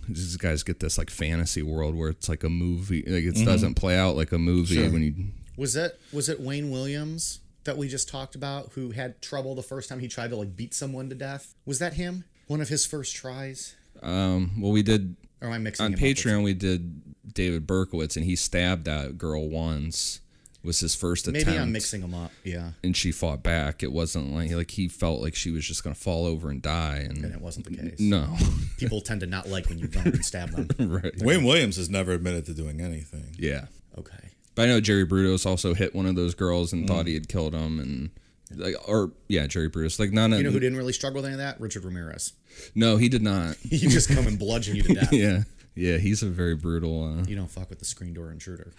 [0.09, 3.03] These guys get this like fantasy world where it's like a movie.
[3.03, 4.91] Like it doesn't play out like a movie Sure.
[4.91, 5.15] when you.
[5.57, 9.63] Was that was it Wayne Williams that we just talked about who had trouble the
[9.65, 11.55] first time he tried to like beat someone to death?
[11.65, 12.23] Was that him?
[12.47, 13.75] One of his first tries?
[14.01, 16.45] Um, well, we did Or am I mixing on him up Patreon.
[16.45, 17.03] We did
[17.35, 20.21] David Berkowitz, and he stabbed that girl once.
[20.67, 21.47] Was his first attempt.
[21.47, 22.33] Maybe I'm mixing them up.
[22.45, 23.83] Yeah, And she fought back.
[23.85, 27.07] It wasn't like like he felt like she was just gonna fall over and die.
[27.09, 28.01] And, and it wasn't the case.
[28.01, 28.37] no,
[28.77, 30.69] People tend to not like when you run and stab them.
[30.91, 31.13] right?
[31.23, 33.35] Wayne Williams has never admitted to doing anything.
[33.39, 33.67] Yeah.
[33.97, 34.31] Okay.
[34.57, 37.29] But I know Jerry Brudos also hit one of those girls and thought he had
[37.29, 38.11] killed him, and
[38.55, 40.01] like, or yeah, Jerry Brudos.
[40.01, 41.61] Like none of You know who didn't really struggle with any of that?
[41.61, 42.33] Richard Ramirez.
[42.75, 43.57] no, he did not.
[43.63, 45.13] He just come and bludgeon you to death.
[45.13, 45.43] yeah,
[45.75, 47.05] yeah, he's a very brutal.
[47.21, 48.73] Uh, You don't fuck with the screen door intruder.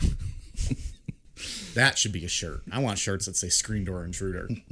[1.73, 2.62] That should be a shirt.
[2.71, 4.47] I want shirts that say screen door intruder.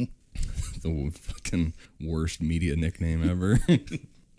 [0.81, 3.59] the fucking worst media nickname ever.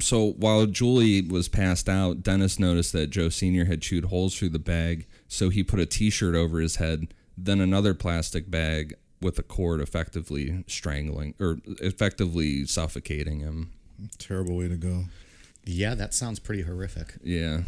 [0.01, 3.65] so while Julie was passed out, Dennis noticed that Joe Sr.
[3.65, 7.15] had chewed holes through the bag, so he put a t shirt over his head,
[7.37, 13.73] then another plastic bag with a cord effectively strangling or effectively suffocating him.
[14.19, 15.05] Terrible way to go.
[15.65, 17.15] Yeah, that sounds pretty horrific.
[17.23, 17.63] Yeah.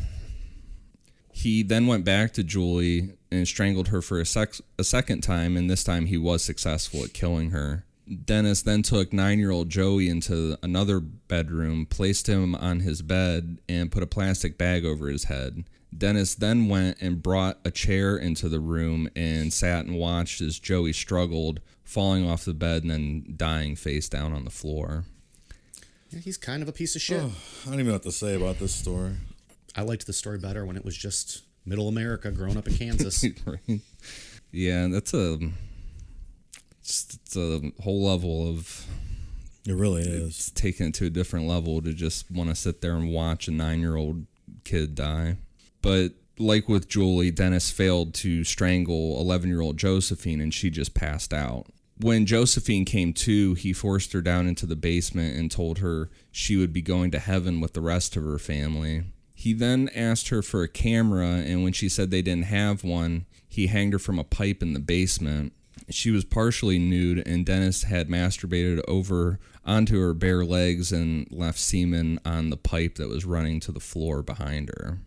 [1.32, 5.56] He then went back to Julie and strangled her for a, sex, a second time,
[5.56, 7.84] and this time he was successful at killing her.
[8.24, 13.58] Dennis then took nine year old Joey into another bedroom, placed him on his bed,
[13.68, 15.64] and put a plastic bag over his head.
[15.96, 20.58] Dennis then went and brought a chair into the room and sat and watched as
[20.58, 25.04] Joey struggled, falling off the bed and then dying face down on the floor.
[26.10, 27.20] Yeah, he's kind of a piece of shit.
[27.22, 27.32] Oh,
[27.66, 29.14] I don't even know what to say about this story.
[29.74, 33.24] I liked the story better when it was just middle America growing up in Kansas.
[33.46, 33.80] right?
[34.50, 35.38] Yeah, that's a
[36.80, 38.86] it's, it's a whole level of
[39.66, 40.50] It really is.
[40.52, 43.50] taking it to a different level to just want to sit there and watch a
[43.50, 44.26] nine year old
[44.64, 45.36] kid die.
[45.82, 50.94] But like with Julie, Dennis failed to strangle 11 year old Josephine and she just
[50.94, 51.66] passed out.
[52.00, 56.56] When Josephine came to, he forced her down into the basement and told her she
[56.56, 59.02] would be going to heaven with the rest of her family.
[59.38, 63.24] He then asked her for a camera, and when she said they didn't have one,
[63.48, 65.52] he hanged her from a pipe in the basement.
[65.90, 71.60] She was partially nude, and Dennis had masturbated over onto her bare legs and left
[71.60, 74.98] semen on the pipe that was running to the floor behind her.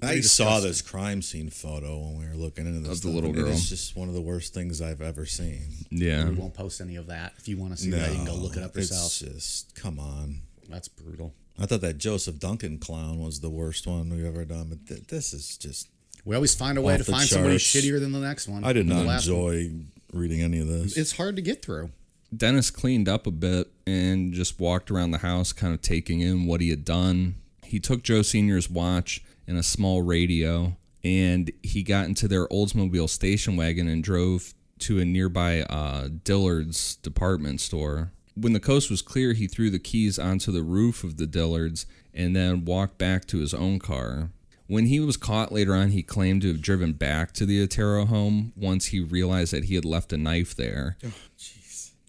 [0.00, 2.98] I saw this crime scene photo when we were looking into this.
[2.98, 3.48] Of the stuff, little girl.
[3.48, 5.66] It's just one of the worst things I've ever seen.
[5.90, 6.28] Yeah.
[6.28, 7.32] we won't post any of that.
[7.38, 9.06] If you want to see that, you can go look it up yourself.
[9.06, 10.42] It's just come on.
[10.68, 11.34] That's brutal.
[11.58, 15.06] I thought that Joseph Duncan clown was the worst one we've ever done, but th-
[15.08, 15.88] this is just.
[16.24, 18.64] We always find a way to the find somebody shittier than the next one.
[18.64, 19.36] I did than the not last one.
[19.54, 19.70] enjoy
[20.12, 20.96] reading any of this.
[20.96, 21.90] It's hard to get through.
[22.34, 26.46] Dennis cleaned up a bit and just walked around the house, kind of taking in
[26.46, 27.34] what he had done.
[27.64, 33.08] He took Joe Sr.'s watch and a small radio, and he got into their Oldsmobile
[33.10, 38.12] station wagon and drove to a nearby uh, Dillard's department store.
[38.34, 41.86] When the coast was clear, he threw the keys onto the roof of the Dillard's
[42.14, 44.30] and then walked back to his own car.
[44.66, 48.06] When he was caught later on, he claimed to have driven back to the Otero
[48.06, 50.96] home once he realized that he had left a knife there.
[51.04, 51.12] Oh,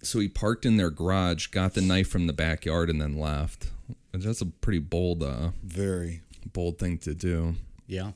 [0.01, 3.71] So he parked in their garage, got the knife from the backyard, and then left.
[4.13, 6.21] That's a pretty bold, uh, Very.
[6.53, 7.55] bold thing to do.
[7.87, 8.11] Yeah.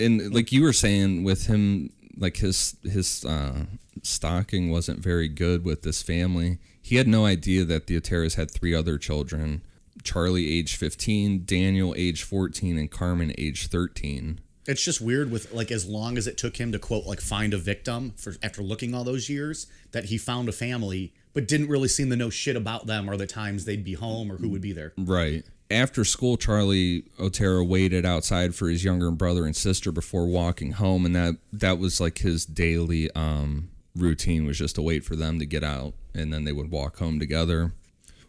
[0.00, 3.64] And like you were saying, with him, like his his uh,
[4.02, 6.58] stocking wasn't very good with this family.
[6.82, 9.62] He had no idea that the Oteros had three other children:
[10.02, 14.40] Charlie, age fifteen, Daniel, age fourteen, and Carmen, age thirteen.
[14.66, 17.52] It's just weird with like as long as it took him to quote like find
[17.52, 21.68] a victim for after looking all those years that he found a family but didn't
[21.68, 24.48] really seem to know shit about them or the times they'd be home or who
[24.50, 24.92] would be there.
[24.98, 25.44] Right.
[25.70, 31.06] After school, Charlie Otero waited outside for his younger brother and sister before walking home,
[31.06, 35.38] and that that was like his daily um, routine was just to wait for them
[35.38, 37.72] to get out, and then they would walk home together.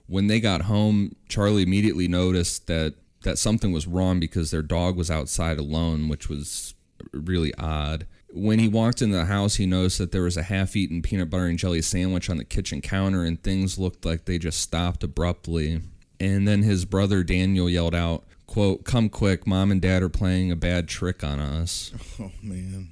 [0.08, 4.98] When they got home, Charlie immediately noticed that that something was wrong because their dog
[4.98, 6.76] was outside alone, which was
[7.14, 8.06] really odd.
[8.34, 11.46] When he walked into the house, he noticed that there was a half-eaten peanut butter
[11.46, 15.82] and jelly sandwich on the kitchen counter, and things looked like they just stopped abruptly.
[16.20, 19.48] And then his brother Daniel yelled out, "Quote: Come quick!
[19.48, 22.92] Mom and Dad are playing a bad trick on us." Oh man.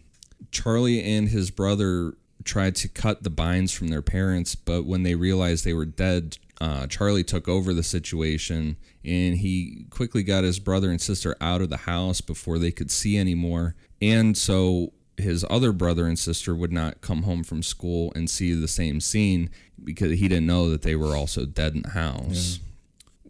[0.51, 5.15] Charlie and his brother tried to cut the binds from their parents, but when they
[5.15, 10.59] realized they were dead, uh, Charlie took over the situation and he quickly got his
[10.59, 13.75] brother and sister out of the house before they could see anymore.
[14.01, 18.53] And so his other brother and sister would not come home from school and see
[18.53, 19.49] the same scene
[19.83, 22.59] because he didn't know that they were also dead in the house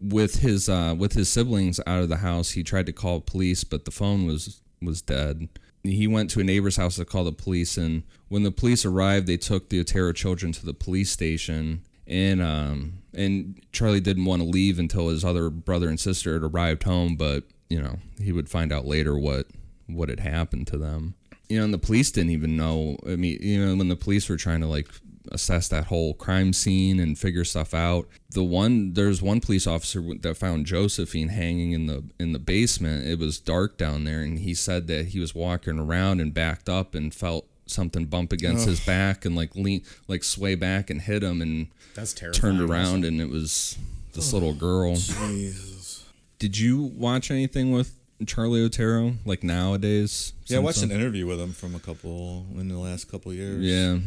[0.02, 3.64] with his uh, with his siblings out of the house, he tried to call police,
[3.64, 5.48] but the phone was was dead.
[5.84, 9.26] He went to a neighbor's house to call the police, and when the police arrived,
[9.26, 11.82] they took the Otero children to the police station.
[12.06, 16.42] And um, and Charlie didn't want to leave until his other brother and sister had
[16.42, 19.48] arrived home, but you know he would find out later what
[19.86, 21.14] what had happened to them.
[21.50, 22.96] You know, and the police didn't even know.
[23.06, 24.88] I mean, you know, when the police were trying to like
[25.30, 28.08] assess that whole crime scene and figure stuff out.
[28.30, 33.06] The one there's one police officer that found Josephine hanging in the in the basement.
[33.06, 36.70] It was dark down there, and he said that he was walking around and backed
[36.70, 41.00] up and felt something bump against his back and like lean like sway back and
[41.02, 42.40] hit him and That's terrifying.
[42.58, 43.76] turned around and it was
[44.14, 44.94] this little girl.
[44.94, 46.04] Jesus.
[46.38, 47.94] Did you watch anything with
[48.26, 50.32] Charlie Otero like nowadays?
[50.46, 50.90] Yeah, I watched then?
[50.90, 53.62] an interview with him from a couple in the last couple years.
[53.64, 53.98] Yeah,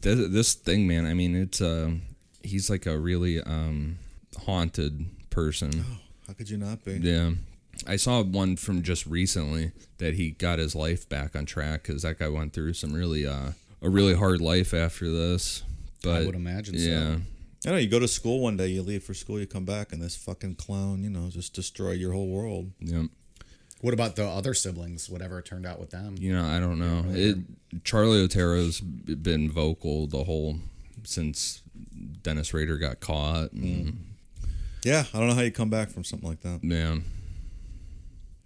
[0.00, 1.06] this, this thing, man.
[1.06, 1.92] I mean, it's uh,
[2.42, 3.98] he's like a really um
[4.44, 5.84] haunted person.
[5.88, 6.94] oh, How could you not be?
[6.94, 7.30] Yeah,
[7.86, 12.02] I saw one from just recently that he got his life back on track because
[12.02, 15.62] that guy went through some really uh a really hard life after this.
[16.02, 16.88] But I would imagine so.
[16.88, 17.16] yeah,
[17.66, 19.92] I know you go to school one day, you leave for school, you come back,
[19.92, 22.70] and this fucking clown, you know, just destroy your whole world.
[22.80, 23.06] Yep.
[23.80, 25.10] What about the other siblings?
[25.10, 26.16] Whatever it turned out with them.
[26.18, 27.04] You know, I don't know.
[27.08, 27.36] It
[27.84, 30.56] Charlie Otero's been vocal the whole
[31.04, 31.62] since
[32.22, 33.52] Dennis Rader got caught.
[33.52, 34.14] And,
[34.84, 36.96] Yeah, I don't know how you come back from something like that, Yeah.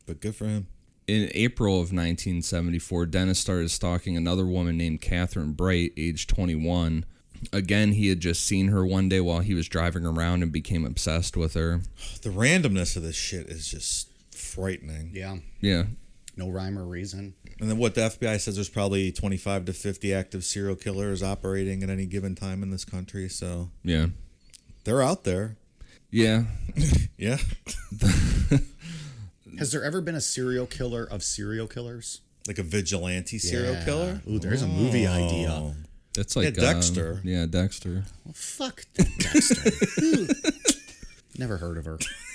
[0.09, 0.67] But good for him.
[1.07, 7.05] In April of 1974, Dennis started stalking another woman named Kathryn Bright, age 21.
[7.53, 10.85] Again, he had just seen her one day while he was driving around and became
[10.85, 11.83] obsessed with her.
[12.23, 15.11] The randomness of this shit is just frightening.
[15.15, 15.37] Yeah.
[15.61, 15.85] Yeah.
[16.37, 17.35] No rhyme or reason.
[17.61, 21.83] And then what the FBI says there's probably 25 to 50 active serial killers operating
[21.83, 23.29] at any given time in this country.
[23.29, 24.07] So Yeah.
[24.85, 25.57] they're out there.
[26.11, 26.45] Yeah.
[27.19, 27.39] Yeah.
[29.59, 32.21] Has there ever been a serial killer of serial killers?
[32.47, 33.85] Like a vigilante serial Yeah.
[33.85, 34.21] killer.
[34.29, 35.49] Ooh, there's a movie idea.
[35.51, 35.75] Oh.
[36.15, 37.21] That's like Yeah, um, Dexter.
[37.25, 38.05] yeah, Dexter.
[38.25, 39.71] Well, fuck Dexter.
[41.39, 41.99] Never heard of her.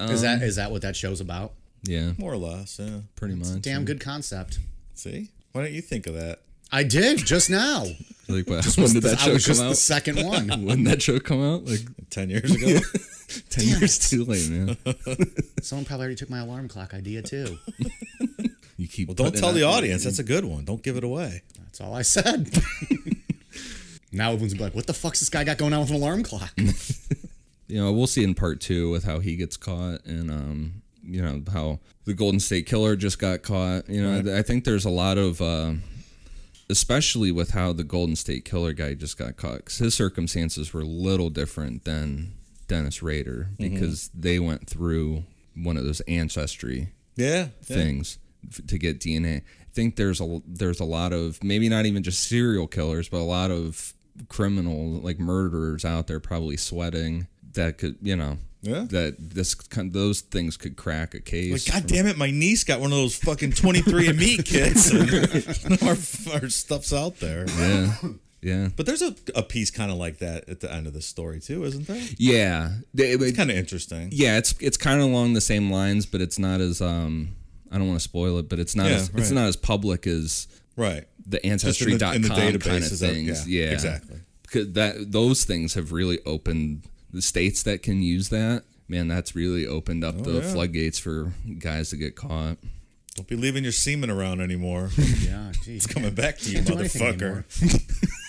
[0.00, 1.52] is that is that what that show's about?
[1.84, 2.78] Yeah, More or less.
[2.80, 3.00] Yeah.
[3.16, 3.60] pretty much.
[3.60, 4.58] Damn good concept.
[4.94, 5.30] See?
[5.52, 6.40] Why don't you think of that?
[6.70, 7.84] I did just now.
[8.28, 9.76] Like, what, when did that I show was come just the out?
[9.76, 10.48] second one.
[10.64, 11.64] When did that show come out?
[11.66, 12.78] Like 10 years ago?
[13.52, 14.76] Ten years too late, man.
[15.62, 17.58] Someone probably already took my alarm clock idea too.
[18.76, 19.08] You keep.
[19.08, 19.74] well, don't putting tell it the out.
[19.74, 20.04] audience.
[20.04, 20.64] That's a good one.
[20.64, 21.42] Don't give it away.
[21.58, 22.50] That's all I said.
[24.12, 26.52] now everyone's like, "What the fuck's this guy got going on with an alarm clock?"
[27.68, 31.22] you know, we'll see in part two with how he gets caught and um, you
[31.22, 33.88] know, how the Golden State Killer just got caught.
[33.88, 35.74] You know, I think there's a lot of uh
[36.70, 40.80] especially with how the Golden State Killer guy just got caught cuz his circumstances were
[40.80, 42.32] a little different than
[42.72, 43.74] Dennis Rader mm-hmm.
[43.74, 47.48] because they went through one of those ancestry Yeah.
[47.62, 49.38] things f- to get DNA.
[49.42, 53.18] I think there's a there's a lot of maybe not even just serial killers, but
[53.18, 53.92] a lot of
[54.28, 58.86] criminal like murderers out there probably sweating that could you know Yeah.
[58.90, 61.66] that this kind those things could crack a case.
[61.68, 64.92] Like, God damn it, my niece got one of those fucking 23 and me kits.
[65.82, 65.96] Our,
[66.42, 67.44] our stuff's out there.
[67.48, 67.94] yeah,
[68.42, 71.00] yeah, But there's a, a piece kind of like that at the end of the
[71.02, 72.02] story, too, isn't there?
[72.18, 72.72] yeah.
[72.92, 74.08] They- It's kind of interesting.
[74.12, 77.36] yeah, it's it's kind of along the same lines, but it's not as um.
[77.70, 80.06] I don't want to spoil it, but it's not Yeah, as it's not as public
[80.06, 81.04] as Right.
[81.26, 83.48] the Just in the- ancestry.com the kind of databases of- things.
[83.48, 84.16] yeah, yeah, exactly.
[84.42, 88.64] Because that those things have really opened the states that can use that.
[88.88, 90.52] Man, that's really opened up the Oh, yeah.
[90.52, 92.58] floodgates for guys to get caught.
[93.14, 94.90] Don't be leaving your semen around anymore.
[95.24, 95.66] yeah, geez.
[95.84, 97.44] It's coming back to you, Can't do anything motherfucker.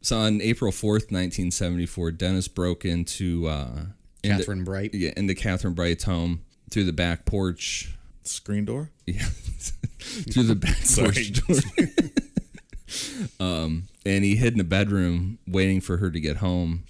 [0.00, 3.86] So on April fourth, nineteen seventy four, Dennis broke into uh,
[4.22, 4.94] into- Kathryn Bright.
[4.94, 7.94] yeah, into Kathryn Bright's home through the back porch.
[8.22, 8.90] Screen door?
[9.06, 9.22] Yeah,
[9.98, 11.58] through the back porch door.
[13.46, 16.84] um, and he hid in a bedroom waiting for her to get home.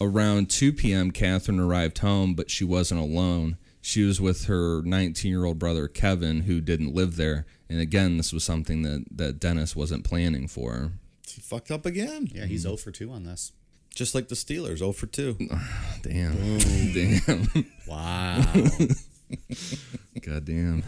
[0.00, 3.56] Around 2 p.m., Kathryn arrived home, but she wasn't alone.
[3.80, 7.46] She was with her 19 year old brother, Kevin, who didn't live there.
[7.68, 10.92] And again, this was something that, that Dennis wasn't planning for.
[11.34, 12.28] He fucked up again.
[12.32, 13.52] Yeah, he's 0 for 2 on this.
[13.94, 15.36] Just like the Steelers, 0 for 2.
[16.02, 16.58] Damn.
[16.94, 17.66] Damn.
[17.86, 18.42] Wow.
[20.22, 20.82] God damn.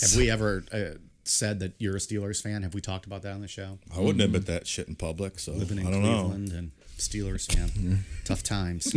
[0.00, 2.62] Have we ever uh, said that you're a Steelers fan?
[2.62, 3.78] Have we talked about that on the show?
[3.94, 6.20] I wouldn't admit that shit in public, so Living in I don't know.
[6.22, 8.04] Cleveland and Steelers fan.
[8.24, 8.94] Tough times.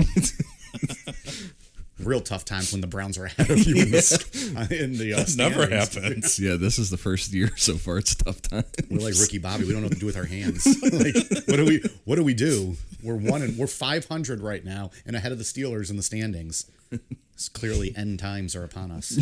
[2.03, 5.17] Real tough times when the Browns are ahead of you in the, in the uh,
[5.17, 6.39] That's never happens.
[6.39, 7.97] Yeah, this is the first year so far.
[7.97, 8.63] It's a tough time.
[8.89, 9.65] We're like Ricky Bobby.
[9.65, 10.65] We don't know what to do with our hands.
[10.81, 11.15] like,
[11.47, 11.83] what do we?
[12.05, 12.75] What do we do?
[13.03, 16.69] We're one and we're 500 right now, and ahead of the Steelers in the standings.
[17.33, 19.17] It's clearly end times are upon us.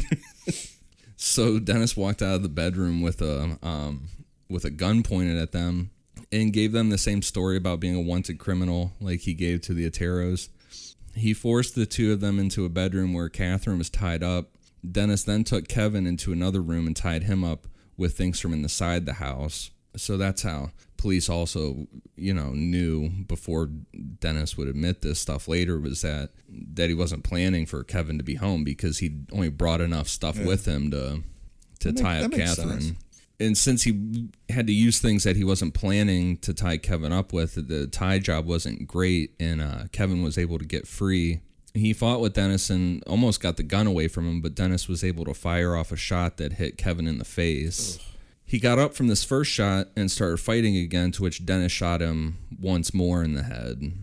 [1.22, 4.08] So Dennis walked out of the bedroom with a um,
[4.50, 5.92] with a gun pointed at them
[6.32, 9.74] and gave them the same story about being a wanted criminal like he gave to
[9.74, 10.50] the Oteros.
[11.20, 14.58] He forced the two of them into a bedroom where Kathryn was tied up.
[14.90, 19.06] Dennis then took Kevin into another room and tied him up with things from inside
[19.06, 19.72] the house.
[19.98, 23.70] So that's how police also, you know, knew before
[24.20, 26.30] Dennis would admit this stuff later was that
[26.74, 30.38] that he wasn't planning for Kevin to be home because he only brought enough stuff
[30.40, 31.24] with him to
[31.80, 32.82] to That tie make- up Kathryn.
[32.82, 32.94] sense.
[33.40, 37.32] And since he had to use things that he wasn't planning to tie Kevin up
[37.32, 41.40] with, the tie job wasn't great, and uh, Kevin was able to get free.
[41.74, 45.04] He fought with Dennis and almost got the gun away from him, but Dennis was
[45.04, 47.98] able to fire off a shot that hit Kevin in the face.
[48.44, 52.02] He got up from this first shot and started fighting again, to which Dennis shot
[52.02, 53.94] him once more in the head.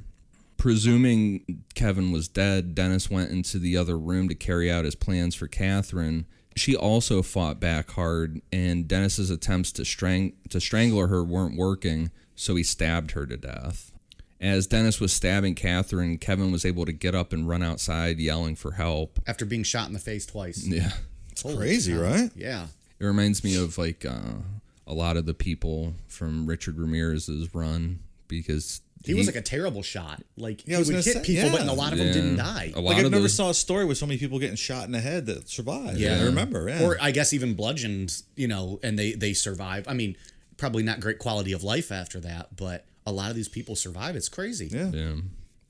[0.57, 5.35] Presuming Kevin was dead, Dennis went into the other room to carry out his plans
[5.35, 6.25] for Kathryn.
[6.57, 12.11] She also fought back hard, and Dennis's attempts to, strang- to strangle her weren't working,
[12.35, 13.93] so he stabbed her to death.
[14.41, 18.55] As Dennis was stabbing Kathryn, Kevin was able to get up and run outside yelling
[18.57, 19.19] for help.
[19.27, 20.67] After being shot in the face twice.
[20.67, 20.93] Yeah.
[21.31, 22.31] It's crazy, right?
[22.35, 22.69] Yeah.
[22.99, 24.41] It reminds me of like uh,
[24.87, 29.83] a lot of the people from Richard Ramirez's run because He, was like a terrible
[29.83, 30.23] shot.
[30.37, 32.05] Like Yeah, I he was would hit say, people, but a lot of Yeah.
[32.07, 32.73] them didn't die.
[32.75, 34.85] A lot Like I've never the- saw a story with so many people getting shot
[34.87, 35.99] in the head that survived.
[35.99, 36.21] Yeah.
[36.21, 36.69] I remember.
[36.69, 36.83] Yeah.
[36.83, 39.87] Or I guess even bludgeoned, you know, and they they survive.
[39.89, 40.17] I mean,
[40.57, 44.17] probably not great quality of life after that, but a lot of these people survive.
[44.17, 44.69] It's crazy.
[44.73, 44.91] yeah.
[44.93, 45.15] Yeah.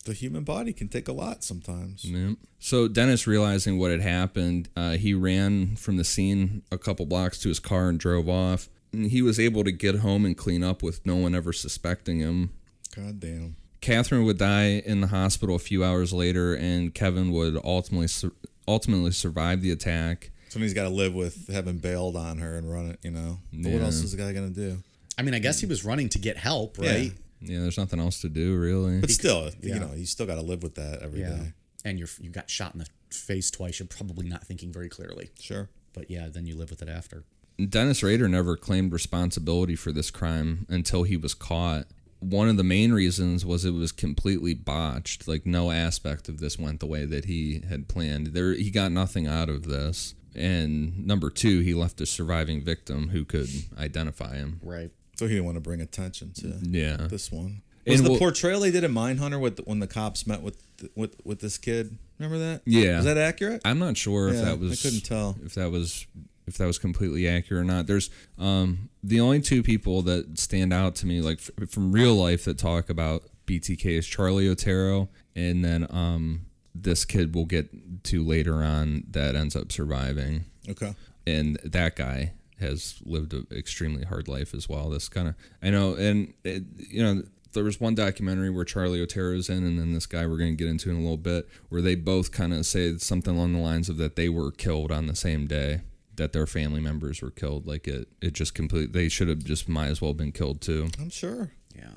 [0.04, 2.04] The human body can take a lot sometimes.
[2.04, 2.34] Yeah.
[2.60, 7.38] So Dennis, realizing what had happened, uh, he ran from the scene a couple blocks
[7.40, 8.68] to his car and drove off.
[8.92, 12.20] And he was able to get home and clean up with no one ever suspecting
[12.20, 12.50] him.
[12.96, 13.56] God damn.
[13.82, 18.32] Kathryn would die in the hospital a few hours later, and Kevin would ultimately sur-
[18.66, 20.30] ultimately survive the attack.
[20.48, 23.38] Somebody's got to live with having bailed on her and run it, you know.
[23.52, 24.82] But what else is the guy going to do?
[25.18, 27.12] I mean, I guess he was running to get help, right?
[27.40, 29.00] Yeah, yeah there's nothing else to do really.
[29.00, 29.74] But still, yeah.
[29.74, 31.28] you know, you still got to live with that every day.
[31.28, 31.50] Yeah.
[31.84, 33.78] And you're you got shot in the face twice.
[33.78, 35.30] You're probably not thinking very clearly.
[35.38, 35.68] Sure.
[35.92, 37.24] But yeah, then you live with it after.
[37.68, 41.86] Dennis Rader never claimed responsibility for this crime until he was caught.
[42.20, 45.28] One of the main reasons was it was completely botched.
[45.28, 48.28] Like no aspect of this went the way that he had planned.
[48.28, 50.14] There he got nothing out of this.
[50.34, 53.48] And number 2, he left a surviving victim who could
[53.78, 54.60] identify him.
[54.62, 54.90] Right.
[55.18, 57.06] So he didn't want to bring attention to Yeah.
[57.08, 57.62] this one.
[57.86, 60.56] Was And the we'll- portrayal they did in Mindhunter with when the cops met with
[60.94, 61.96] with with this kid?
[62.18, 62.62] Remember that?
[62.66, 62.96] Yeah.
[62.96, 63.62] Was that accurate?
[63.64, 65.38] I'm not sure if that was I couldn't tell.
[65.44, 66.06] if that was
[66.46, 67.86] if that was completely accurate or not.
[67.86, 72.14] There's um the only two people that stand out to me like f- from real
[72.14, 78.04] life that talk about BTK is Charlie Otero and then um this kid we'll get
[78.04, 80.94] to later on that ends up surviving Okay.
[81.26, 84.88] and that guy has lived an extremely hard life as well.
[84.90, 87.22] This kind of I know, and it, you know,
[87.52, 90.62] there was one documentary where Charlie Otero's in, and then this guy we're going to
[90.64, 93.58] get into in a little bit, where they both kind of say something along the
[93.58, 95.80] lines of that they were killed on the same day
[96.16, 97.66] that their family members were killed.
[97.66, 98.92] Like it, it just complete.
[98.92, 100.88] They should have just might as well been killed too.
[101.00, 101.52] I'm sure.
[101.74, 101.90] Yeah.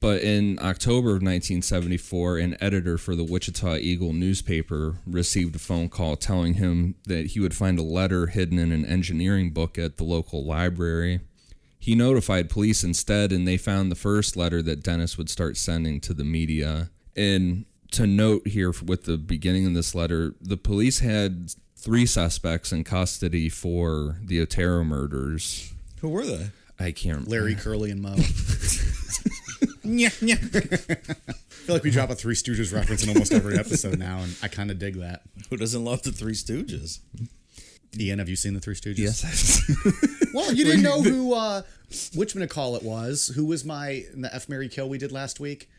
[0.00, 5.88] But in October of 1974, an editor for the Wichita Eagle newspaper received a phone
[5.88, 9.96] call telling him that he would find a letter hidden in an engineering book at
[9.96, 11.20] the local library.
[11.78, 16.00] He notified police instead, and they found the first letter that Dennis would start sending
[16.02, 16.90] to the media.
[17.16, 21.54] And to note here with the beginning of this letter, the police had
[21.84, 25.72] three suspects in custody for the Otero murders.
[26.00, 26.50] Who were they?
[26.80, 27.26] I can't.
[27.26, 27.30] Remember.
[27.30, 28.16] Larry, Curly, and Moe.
[29.86, 30.36] Yeah, yeah.
[30.40, 34.34] I feel like we drop a Three Stooges reference in almost every episode now, and
[34.42, 35.20] I kind of dig that.
[35.50, 37.00] Who doesn't love the Three Stooges?
[37.98, 38.98] Ian, have you seen the Three Stooges?
[38.98, 40.10] Yes.
[40.34, 41.62] Well, you didn't know who uh,
[42.14, 43.30] which one to call it was.
[43.36, 45.70] Who was my in the F Mary Kill we did last week?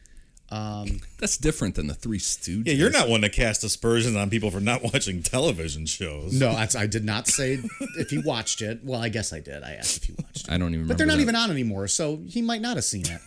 [0.51, 2.67] Um, That's different than the Three Stooges.
[2.67, 6.39] Yeah, you're not one to cast aspersions on people for not watching television shows.
[6.39, 7.59] no, that's, I did not say
[7.97, 8.81] if he watched it.
[8.83, 9.63] Well, I guess I did.
[9.63, 10.51] I asked if he watched it.
[10.51, 10.73] I don't even.
[10.73, 10.93] Remember.
[10.93, 11.21] But they're not that.
[11.21, 13.21] even on anymore, so he might not have seen it.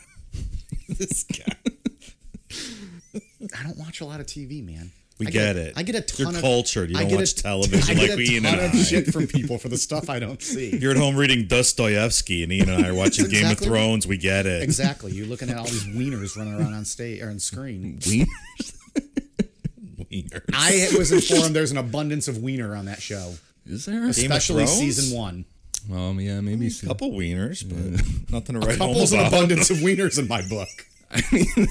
[0.99, 1.57] this guy.
[3.59, 4.93] I don't watch a lot of TV, man.
[5.19, 5.73] We I get a- it.
[5.77, 6.91] I get a ton You're of cultured.
[6.91, 8.83] You don't get watch a- television I get like a Ian ton and of I.
[8.85, 10.77] shit from people for the stuff I don't see.
[10.77, 14.07] You're at home reading Dostoevsky, and Ian and I are watching That's Game of Thrones.
[14.07, 14.63] We get it.
[14.63, 15.13] exactly.
[15.13, 17.99] You're looking at all these wieners running around on stage or on screen.
[18.07, 18.27] Wien-
[20.11, 20.43] Wieners.
[20.55, 23.35] I was informed there's an abundance of wiener on that show,
[23.67, 24.07] Is there?
[24.07, 25.45] especially season one.
[25.93, 26.67] Um, yeah, maybe.
[26.67, 26.87] a so.
[26.87, 29.33] couple wieners, but nothing to write home Couples an about.
[29.33, 30.69] abundance of wieners in my book.
[31.11, 31.67] I mean,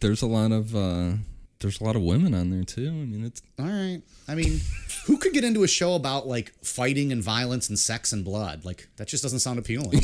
[0.00, 1.12] there's a lot of uh,
[1.64, 2.88] there's a lot of women on there too.
[2.88, 4.02] I mean, it's All right.
[4.28, 4.60] I mean,
[5.06, 8.66] who could get into a show about like fighting and violence and sex and blood?
[8.66, 9.90] Like that just doesn't sound appealing.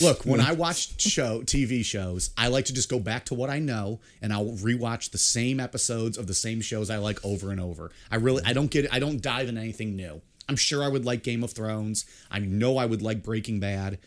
[0.00, 3.50] Look, when I watch show TV shows, I like to just go back to what
[3.50, 7.52] I know and I'll rewatch the same episodes of the same shows I like over
[7.52, 7.92] and over.
[8.10, 10.20] I really I don't get I don't dive in anything new.
[10.48, 12.04] I'm sure I would like Game of Thrones.
[12.30, 14.00] I know I would like Breaking Bad.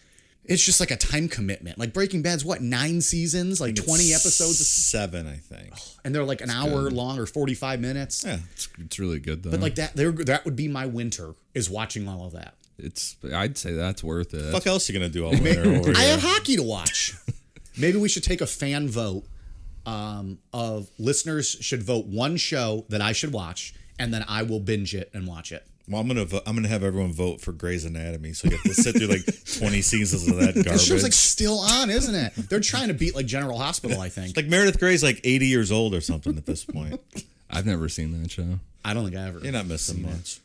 [0.47, 1.77] It's just like a time commitment.
[1.79, 5.73] Like Breaking Bad's what, 9 seasons, like 20 episodes Seven, I think.
[6.03, 8.23] and they're like an hour long or 45 minutes.
[8.25, 8.37] Yeah.
[8.53, 9.51] it's, it's really good though.
[9.51, 12.53] But like that, there that would be my winter is watching all of that.
[12.77, 14.51] it's I'd say that's worth it.
[14.51, 16.11] Fuck else you gonna do all winter I here?
[16.11, 17.15] have hockey to watch.
[17.77, 19.25] Maybe we should take a fan vote
[19.85, 24.59] um, of listeners should vote one show that I should watch, and then I will
[24.59, 25.65] binge it and watch it.
[25.87, 28.63] Well, I'm gonna vo- I'm gonna have everyone vote for Grey's Anatomy, so you have
[28.63, 29.25] to sit through like
[29.59, 30.55] 20 seasons of that garbage.
[30.55, 30.85] The garbage.
[30.87, 32.33] show's like still on, isn't it?
[32.49, 34.35] They're trying to beat like General Hospital, I think.
[34.35, 36.99] like Meredith Grey's like 80 years old or something at this point.
[37.51, 38.59] I've never seen that show.
[38.83, 39.39] I don't think I ever.
[39.39, 40.39] You're not missing much.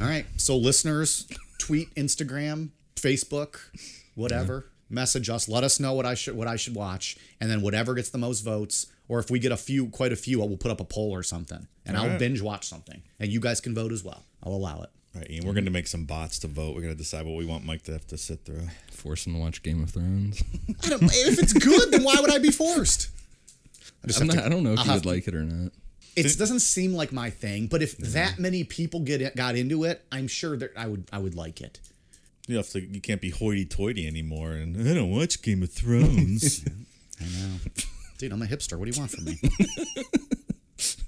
[0.00, 0.24] All right.
[0.36, 1.26] So listeners,
[1.58, 3.58] tweet, Instagram, Facebook,
[4.14, 4.66] whatever.
[4.88, 5.48] Message us.
[5.48, 8.18] Let us know what I should what I should watch, and then whatever gets the
[8.18, 10.84] most votes, or if we get a few, quite a few, we'll put up a
[10.84, 12.18] poll or something, and I'll right.
[12.18, 14.22] binge watch something, and you guys can vote as well.
[14.42, 14.90] I'll allow it.
[15.14, 16.74] Right, Ian, we're going to make some bots to vote.
[16.74, 18.62] We're going to decide what we want Mike to have to sit through.
[18.90, 20.42] Force him to watch Game of Thrones.
[20.84, 23.10] I don't, if it's good, then why would I be forced?
[24.02, 25.34] I just I'm not, to- I don't know if I'll you would to- like it
[25.34, 25.72] or not.
[26.14, 30.04] It doesn't seem like my thing, but if that many people get got into it,
[30.12, 31.80] I'm sure that I would I would like it.
[32.46, 32.80] You have to.
[32.82, 34.52] You can't be hoity-toity anymore.
[34.52, 36.66] And I don't watch Game of Thrones.
[37.20, 37.56] I know,
[38.22, 38.32] dude.
[38.32, 38.78] I'm a hipster.
[38.78, 39.38] What do you want from me?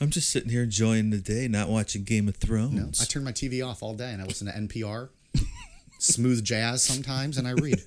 [0.00, 2.74] I'm just sitting here enjoying the day, not watching Game of Thrones.
[2.74, 5.10] No, I turn my TV off all day and I listen to NPR,
[6.00, 7.80] smooth jazz sometimes, and I read.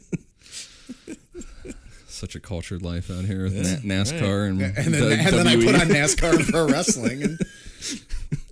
[2.07, 5.47] Such a cultured life out here with Na- NASCAR and, And then, the and then
[5.47, 7.39] I put on NASCAR and pro wrestling and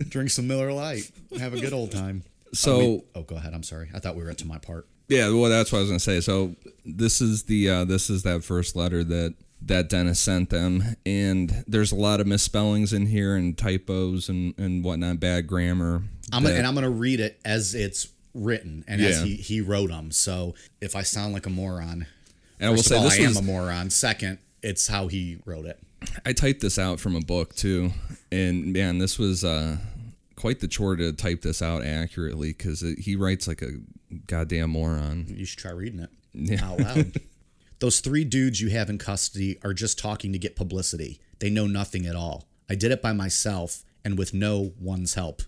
[0.09, 2.23] drink some Miller Lite, have a good old time.
[2.53, 3.53] So Oh, go ahead.
[3.53, 3.89] I'm sorry.
[3.93, 4.87] I thought we were at to my part.
[5.07, 6.19] Yeah, well, that's what I was gonna say.
[6.19, 9.35] So this is the uh, this is that first letter that
[9.65, 14.53] that Dennis sent them, and there's a lot of misspellings in here and typos and
[14.57, 16.03] and whatnot, bad grammar.
[16.31, 19.61] I'm gonna, and I'm going to read it as it's written and as he, he
[19.61, 20.09] wrote them.
[20.11, 22.07] So if I sound like a moron,
[22.59, 23.89] And I will say all, this I am a moron.
[23.91, 25.79] Second, it's how he wrote it.
[26.25, 27.91] I typed this out from a book too,
[28.31, 29.77] and man, this was uh,
[30.35, 33.69] quite the chore to type this out accurately because he writes like a
[34.27, 35.25] goddamn moron.
[35.29, 36.65] You should try reading it Yeah.
[36.65, 37.13] out loud.
[37.83, 41.19] Those three dudes you have in custody are just talking to get publicity.
[41.39, 42.47] They know nothing at all.
[42.69, 45.41] I did it by myself and with no one's help.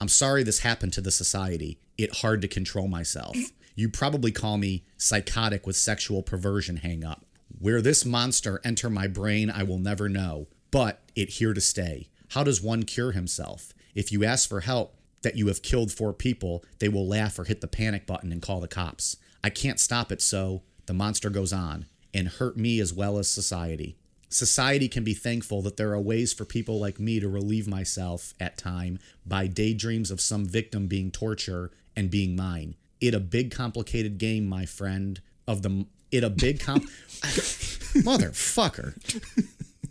[0.00, 1.78] I'm sorry this happened to the society.
[1.96, 3.36] It hard to control myself.
[3.76, 7.24] You probably call me psychotic with sexual perversion hang up.
[7.60, 12.08] Where this monster enter my brain, I will never know, but it here to stay.
[12.30, 13.72] How does one cure himself?
[13.94, 17.44] If you ask for help that you have killed four people, they will laugh or
[17.44, 19.16] hit the panic button and call the cops.
[19.44, 23.30] I can't stop it, so the monster goes on and hurt me as well as
[23.30, 23.96] society.
[24.30, 28.34] Society can be thankful that there are ways for people like me to relieve myself
[28.40, 32.74] at time by daydreams of some victim being torture and being mine.
[33.00, 35.20] It a big complicated game, my friend.
[35.46, 36.84] Of the it a big comp,
[38.04, 38.94] motherfucker.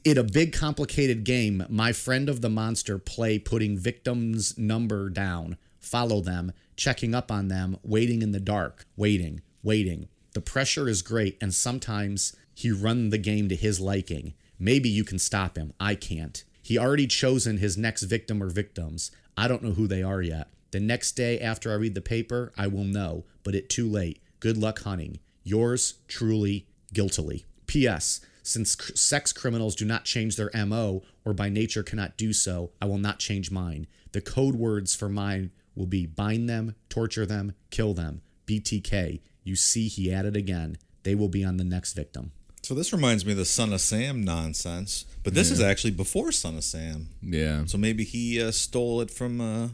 [0.03, 1.65] It a big complicated game.
[1.69, 7.47] My friend of the monster play putting victims' number down, follow them, checking up on
[7.47, 10.09] them, waiting in the dark, waiting, waiting.
[10.37, 14.35] The pressure is great, and sometimes he run the game to his liking.
[14.59, 15.73] Maybe you can stop him.
[15.79, 16.43] I can't.
[16.61, 19.09] He already chosen his next victim or victims.
[19.35, 20.49] I don't know who they are yet.
[20.69, 24.21] The next day after I read the paper, I will know, but it too late.
[24.39, 25.17] Good luck hunting.
[25.43, 27.43] Yours truly, guiltily.
[27.65, 28.21] P.S.
[28.43, 32.85] Since sex criminals do not change their MO or by nature cannot do so, I
[32.85, 33.87] will not change mine.
[34.11, 38.21] The code words for mine will be bind them, torture them, kill them.
[38.45, 39.19] BTK.
[39.47, 40.77] You see, he added again.
[41.03, 42.31] They will be on the next victim.
[42.63, 46.33] So this reminds me of the Son of Sam nonsense, but this is actually before
[46.33, 47.07] Son of Sam.
[47.21, 49.69] Yeah, So maybe he uh, stole it from uh,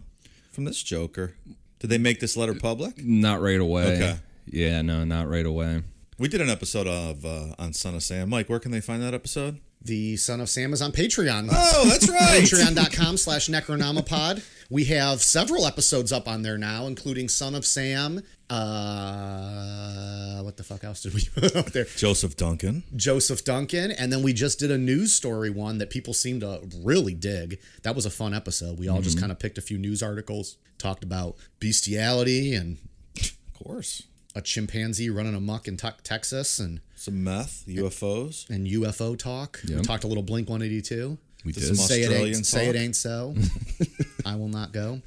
[0.52, 1.34] from this Joker.
[1.80, 3.04] Did they make this letter public?
[3.04, 3.96] not right away.
[3.96, 4.16] Okay.
[4.46, 5.82] Yeah, no, not right away.
[6.20, 8.30] We did an episode of uh, on Son of Sam.
[8.30, 9.60] Mike, where can they find that episode?
[9.86, 11.50] The Son of Sam is on Patreon.
[11.52, 12.42] Oh, that's right.
[12.42, 14.42] Patreon.com slash Necronomipod.
[14.70, 18.22] We have several episodes up on there now, including Son of Sam.
[18.50, 21.86] Uh, what the fuck else did we put up there?
[21.86, 22.84] Joseph Duncan.
[22.96, 23.92] Joseph Duncan.
[23.92, 27.60] And then we just did a news story one that people seem to really dig.
[27.84, 28.80] That was a fun episode.
[28.80, 32.78] We all just kind of picked a few news articles, talked about bestiality and
[33.20, 34.04] Of course.
[34.36, 38.50] a chimpanzee running amok in te- Texas and, Some meth, UFOs.
[38.50, 39.60] and UFO talk.
[39.68, 41.18] We talked a little Blink 182.
[41.44, 41.66] We Did did.
[41.68, 43.36] some Say it Australian ain't, say it ain't so.
[44.26, 45.02] I will not go.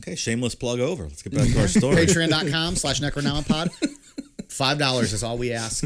[0.00, 1.02] Okay, shameless plug over.
[1.02, 1.96] Let's get back to our story.
[2.06, 3.70] Patreon.com slash Necronomipod.
[4.48, 5.82] Five dollars is all we ask,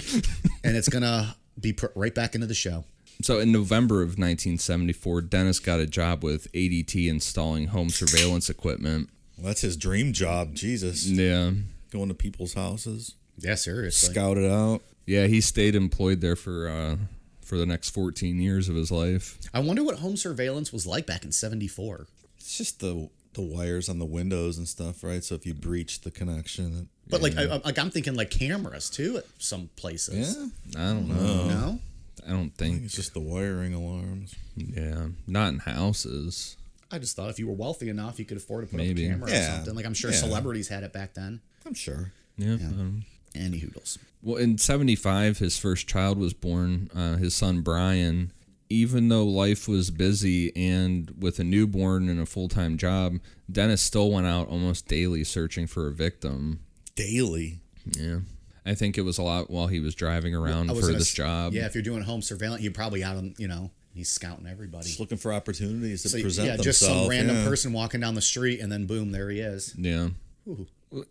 [0.63, 2.85] and it's gonna be put right back into the show.
[3.23, 9.09] So in November of 1974, Dennis got a job with ADT installing home surveillance equipment.
[9.39, 10.55] Well, that's his dream job.
[10.55, 11.07] Jesus.
[11.07, 11.53] Yeah.
[11.91, 14.13] Going to people's houses, Yeah, seriously.
[14.13, 14.83] scout it out.
[15.07, 16.97] Yeah, he stayed employed there for uh,
[17.45, 19.39] for the next 14 years of his life.
[19.53, 22.07] I wonder what home surveillance was like back in '74.
[22.37, 25.23] It's just the the wires on the windows and stuff, right?
[25.25, 28.91] So if you breach the connection, But like, I, I- like I'm thinking like cameras
[28.91, 30.37] too at some places.
[30.37, 31.47] yeah, I don't know.
[31.49, 31.79] No.
[32.27, 32.83] I don't I think think.
[32.85, 34.35] it's just the wiring alarms.
[34.57, 36.57] Yeah, not in houses.
[36.93, 39.07] I just thought if you were wealthy enough, you could afford to put Maybe.
[39.07, 39.75] up a camera or something.
[39.75, 40.17] Like I'm sure Yeah.
[40.19, 41.41] celebrities had it back then.
[41.65, 42.13] I'm sure.
[42.37, 42.55] Yeah.
[42.55, 43.05] um,
[43.35, 43.99] Any hoodles.
[44.23, 48.33] well, in 75, his first child was born, uh, his son Brian.
[48.73, 53.19] Even though life was busy and with a newborn and a full time job,
[53.51, 56.61] Dennis still went out almost daily searching for a victim.
[56.95, 57.61] Daily.
[57.99, 58.21] Yeah.
[58.65, 61.09] I think it was a lot while he was driving around I was for this
[61.09, 61.53] s- job.
[61.53, 64.87] Yeah, if you're doing home surveillance, you're probably out on you know He's scouting everybody.
[64.87, 66.79] Just looking for opportunities to So, present yeah, themselves.
[66.79, 67.45] just some random yeah.
[67.45, 69.75] person walking down the street, and then boom, there he is.
[69.77, 70.11] Yeah.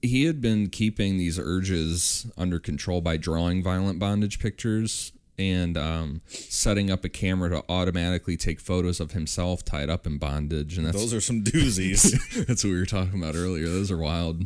[0.02, 6.22] He had been keeping these urges under control by drawing violent bondage pictures and um,
[6.28, 10.78] setting up a camera to automatically take photos of himself tied up in bondage.
[10.78, 12.46] And that's Those are some doozies.
[12.46, 13.68] that's what we were talking about earlier.
[13.68, 14.44] Those are wild.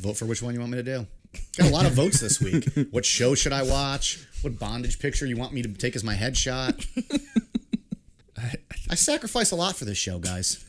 [0.00, 1.06] Vote for which one you want me to do.
[1.58, 2.66] Got a lot of votes this week.
[2.90, 4.26] What show should I watch?
[4.40, 6.86] What bondage picture you want me to take as my headshot?
[8.90, 10.64] I sacrifice a lot for this show, guys.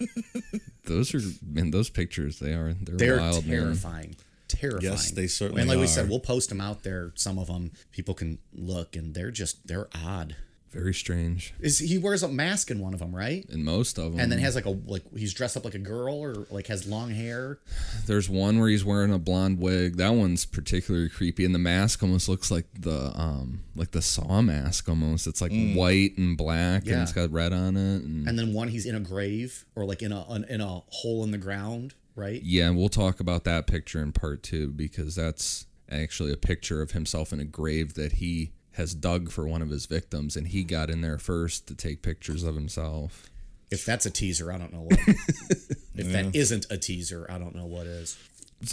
[0.86, 3.60] Those are man, those pictures they are they're, They're wild, man.
[3.62, 4.16] terrifying.
[4.48, 4.84] Terrifying.
[4.84, 5.64] Yes, they certainly are.
[5.64, 7.12] And like we said, we'll post them out there.
[7.16, 10.36] Some of them people can look, and they're just they're odd.
[10.72, 11.53] Very strange.
[11.59, 13.45] Is he wears a mask in one of them, right?
[13.49, 14.22] In most of them.
[14.22, 16.88] And then has like a like he's dressed up like a girl or like has
[16.88, 17.59] long hair.
[18.05, 19.97] There's one where he's wearing a blonde wig.
[19.97, 24.41] That one's particularly creepy, and the mask almost looks like the um like the Saw
[24.41, 25.28] mask almost.
[25.28, 26.93] It's like white and black, Yeah.
[26.93, 28.03] and it's got red on it.
[28.03, 30.84] And And then one he's in a grave or like in a an, in a
[30.88, 32.41] hole in the ground, right?
[32.41, 36.82] yeah, and we'll talk about that picture in part two because that's actually a picture
[36.82, 40.47] of himself in a grave that he has dug for one of his victims, and
[40.47, 43.30] he got in there first to take pictures of himself.
[43.69, 44.99] If that's a teaser, I don't know what.
[45.07, 48.17] if that isn't a teaser, I don't know what is.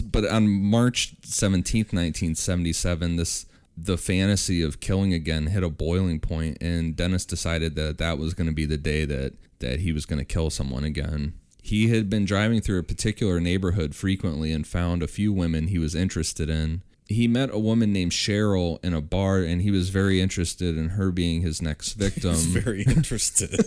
[0.02, 3.46] but on March 17th, 1977, this
[3.80, 8.34] the fantasy of killing again hit a boiling point and Dennis decided that that was
[8.34, 11.34] going to be the day that that he was going to kill someone again.
[11.62, 15.78] He had been driving through a particular neighborhood frequently and found a few women he
[15.78, 16.82] was interested in.
[17.08, 20.90] He met a woman named Cheryl in a bar and he was very interested in
[20.90, 22.34] her being his next victim.
[22.34, 23.64] Very interested.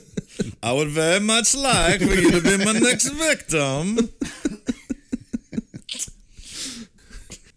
[0.63, 4.09] I would very much like for you to be my next victim.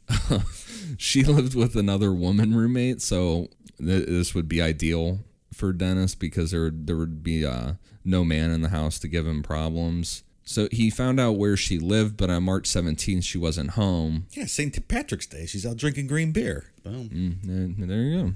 [0.99, 5.21] she lived with another woman roommate, so th- this would be ideal
[5.53, 7.75] for Dennis because there there would be uh,
[8.05, 10.23] no man in the house to give him problems.
[10.45, 14.27] So he found out where she lived, but on March 17th she wasn't home.
[14.33, 14.87] Yeah, St.
[14.89, 15.47] Patrick's Day.
[15.47, 16.73] She's out drinking green beer.
[16.83, 17.09] Boom.
[17.09, 17.45] Mm,
[17.83, 18.33] and there you go.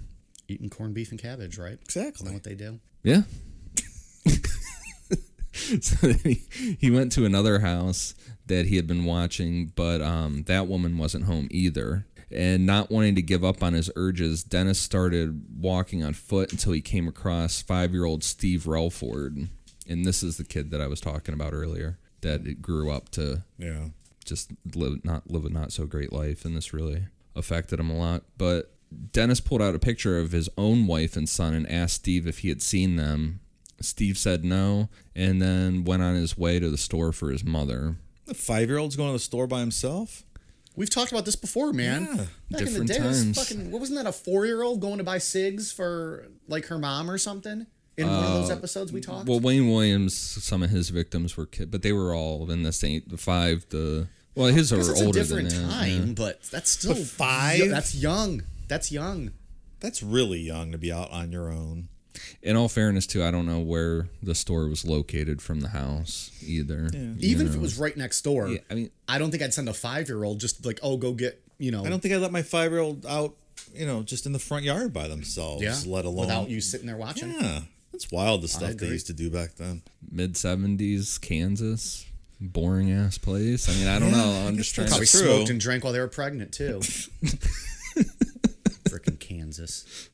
[0.48, 1.72] Eating corned beef and cabbage, right?
[1.74, 2.26] Is Exactly.
[2.28, 2.80] that what they do?
[3.02, 3.22] Yeah.
[5.80, 8.14] so then he, he went to another house
[8.46, 12.06] that he had been watching, but um, that woman wasn't home either.
[12.30, 16.72] And not wanting to give up on his urges, Dennis started walking on foot until
[16.72, 19.48] he came across five year old Steve Relford.
[19.88, 23.08] And this is the kid that I was talking about earlier that it grew up
[23.10, 23.88] to Yeah.
[24.24, 27.04] just live not live a not so great life and this really
[27.36, 28.74] affected him a lot but
[29.12, 32.38] dennis pulled out a picture of his own wife and son and asked steve if
[32.40, 33.38] he had seen them
[33.80, 37.96] steve said no and then went on his way to the store for his mother
[38.26, 40.24] The five year old's going to the store by himself?
[40.76, 42.02] We've talked about this before, man.
[42.02, 42.14] Yeah.
[42.50, 43.38] Back Different in the day, it was times.
[43.48, 46.78] fucking what wasn't that a four year old going to buy cigs for like her
[46.78, 47.66] mom or something?
[47.98, 49.28] In one of those uh, episodes we talked.
[49.28, 52.72] well wayne williams some of his victims were kid but they were all in the
[52.72, 56.12] same the five the well his are it's a older different than that, time, yeah.
[56.14, 57.68] but that's still But five?
[57.70, 58.42] That's young.
[58.68, 59.32] That's young.
[59.80, 61.88] That's really young to be out on your own.
[62.42, 66.30] in all fairness too i don't know where the store was located from the house
[66.42, 69.42] either you Even if it was right next door, yeah, i mean I don't think
[69.42, 71.84] I'd send a five year old just like, oh, go get you know.
[71.84, 73.34] I don't think I'd let my five year old out,
[73.74, 76.26] you know, just in the front yard by themselves, yeah, let alone.
[76.26, 77.30] without you sitting there watching.
[77.32, 77.60] Yeah.
[77.92, 79.82] That's wild, the stuff they used to do back then.
[80.10, 82.04] mid 70s Kansas.
[82.40, 83.68] Boring ass place.
[83.68, 84.44] I mean, I don't know.
[84.46, 85.18] I'm just trying Probably to.
[85.18, 85.26] true.
[85.26, 86.78] smoked and drank while they were pregnant too.
[88.88, 90.08] Freaking Kansas.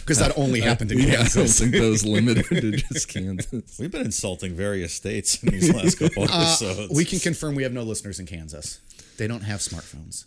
[0.00, 1.58] Because that only happened in Yeah, I don't Kansas.
[1.60, 3.78] think that was limited to just Kansas.
[3.78, 6.94] We've been insulting various states in these last couple uh, episodes.
[6.94, 8.80] We can confirm we have no listeners in Kansas.
[9.18, 10.24] They don't have smartphones.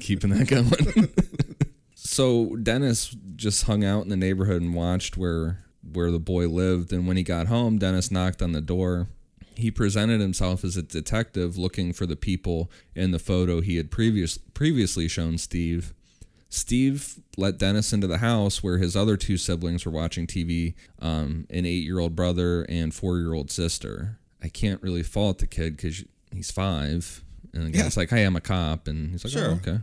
[0.00, 1.08] Keeping that going.
[2.12, 6.92] So Dennis just hung out in the neighborhood and watched where where the boy lived.
[6.92, 9.08] And when he got home, Dennis knocked on the door.
[9.56, 13.90] He presented himself as a detective looking for the people in the photo he had
[13.90, 15.92] previous previously shown Steve.
[16.48, 21.46] Steve let Dennis into the house where his other two siblings were watching TV, um,
[21.48, 24.18] an eight year old brother and four year old sister.
[24.42, 27.24] I can't really fault the kid because he's five.
[27.54, 28.86] And the guy's like, hey, I'm a cop.
[28.86, 29.50] And he's like, Sure.
[29.50, 29.78] oh, okay.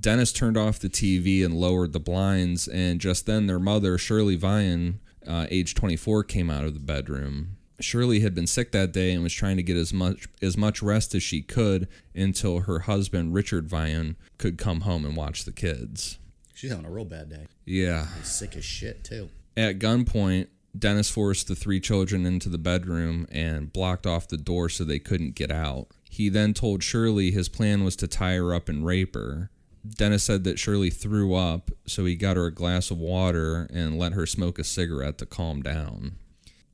[0.00, 2.68] Dennis turned off the TV and lowered the blinds.
[2.68, 7.56] And just then, their mother, Shirley Vian, uh, age 24, came out of the bedroom.
[7.80, 10.82] Shirley had been sick that day and was trying to get as much as much
[10.82, 15.52] rest as she could until her husband Richard Vian could come home and watch the
[15.52, 16.18] kids.
[16.54, 17.48] She's having a real bad day.
[17.66, 18.06] Yeah.
[18.22, 19.28] Sick as shit too.
[19.58, 24.68] At gunpoint, Dennis forced the three children into the bedroom and blocked off the door
[24.68, 25.88] so they couldn't get out.
[26.10, 29.50] He then told Shirley his plan was to tie her up and rape her.
[29.94, 33.98] Dennis said that Shirley threw up, so he got her a glass of water and
[33.98, 36.16] let her smoke a cigarette to calm down.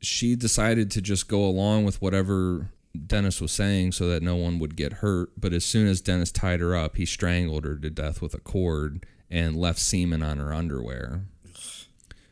[0.00, 2.70] She decided to just go along with whatever
[3.06, 6.32] Dennis was saying so that no one would get hurt, but as soon as Dennis
[6.32, 10.38] tied her up, he strangled her to death with a cord and left semen on
[10.38, 11.22] her underwear.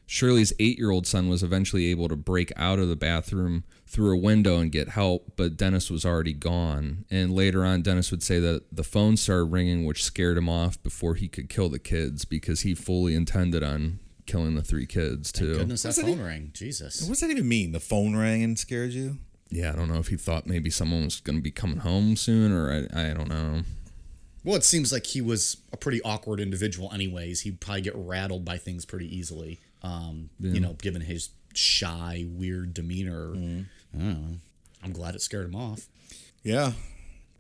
[0.07, 4.15] Shirley's eight year old son was eventually able to break out of the bathroom through
[4.15, 7.05] a window and get help, but Dennis was already gone.
[7.11, 10.81] And later on, Dennis would say that the phone started ringing, which scared him off
[10.83, 15.33] before he could kill the kids because he fully intended on killing the three kids,
[15.33, 15.55] too.
[15.57, 16.51] Goodness, that that phone even- rang.
[16.55, 17.03] Jesus.
[17.09, 17.73] What's that even mean?
[17.73, 19.19] The phone rang and scared you?
[19.49, 22.15] Yeah, I don't know if he thought maybe someone was going to be coming home
[22.15, 23.63] soon, or I, I don't know.
[24.45, 27.41] Well, it seems like he was a pretty awkward individual, anyways.
[27.41, 29.59] He'd probably get rattled by things pretty easily.
[29.83, 33.35] Um, You know, given his shy, weird demeanor.
[33.95, 34.39] I don't know.
[34.83, 35.89] I'm glad it scared him off.
[36.43, 36.73] Yeah.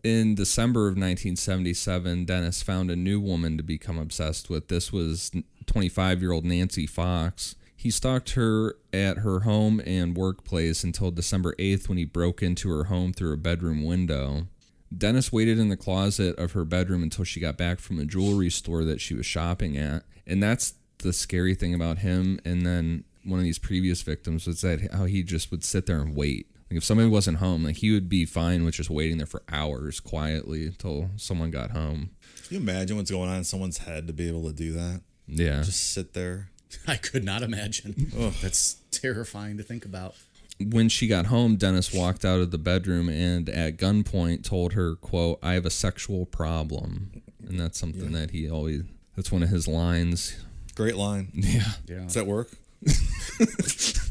[0.03, 4.69] In December of 1977, Dennis found a new woman to become obsessed with.
[4.69, 5.31] This was
[5.67, 7.55] 25 year old Nancy Fox.
[7.77, 12.69] He stalked her at her home and workplace until December 8th when he broke into
[12.71, 14.49] her home through a bedroom window.
[14.97, 18.51] Dennis waited in the closet of her bedroom until she got back from a jewelry
[18.51, 20.03] store that she was shopping at.
[20.27, 22.41] And that's the scary thing about him.
[22.45, 26.01] And then one of these previous victims was that how he just would sit there
[26.01, 26.47] and wait.
[26.71, 29.43] Like if somebody wasn't home, like he would be fine with just waiting there for
[29.51, 32.11] hours quietly until someone got home.
[32.47, 35.01] Can you imagine what's going on in someone's head to be able to do that?
[35.27, 35.63] Yeah.
[35.63, 36.51] Just sit there.
[36.87, 38.13] I could not imagine.
[38.41, 40.15] That's terrifying to think about.
[40.61, 44.95] when she got home, Dennis walked out of the bedroom and at gunpoint told her,
[44.95, 47.23] quote, I have a sexual problem.
[47.49, 48.83] And that's something that he always
[49.17, 50.37] that's one of his lines.
[50.77, 51.29] Great line.
[51.35, 51.63] Yeah.
[51.89, 52.03] Yeah.
[52.05, 52.51] Does that work?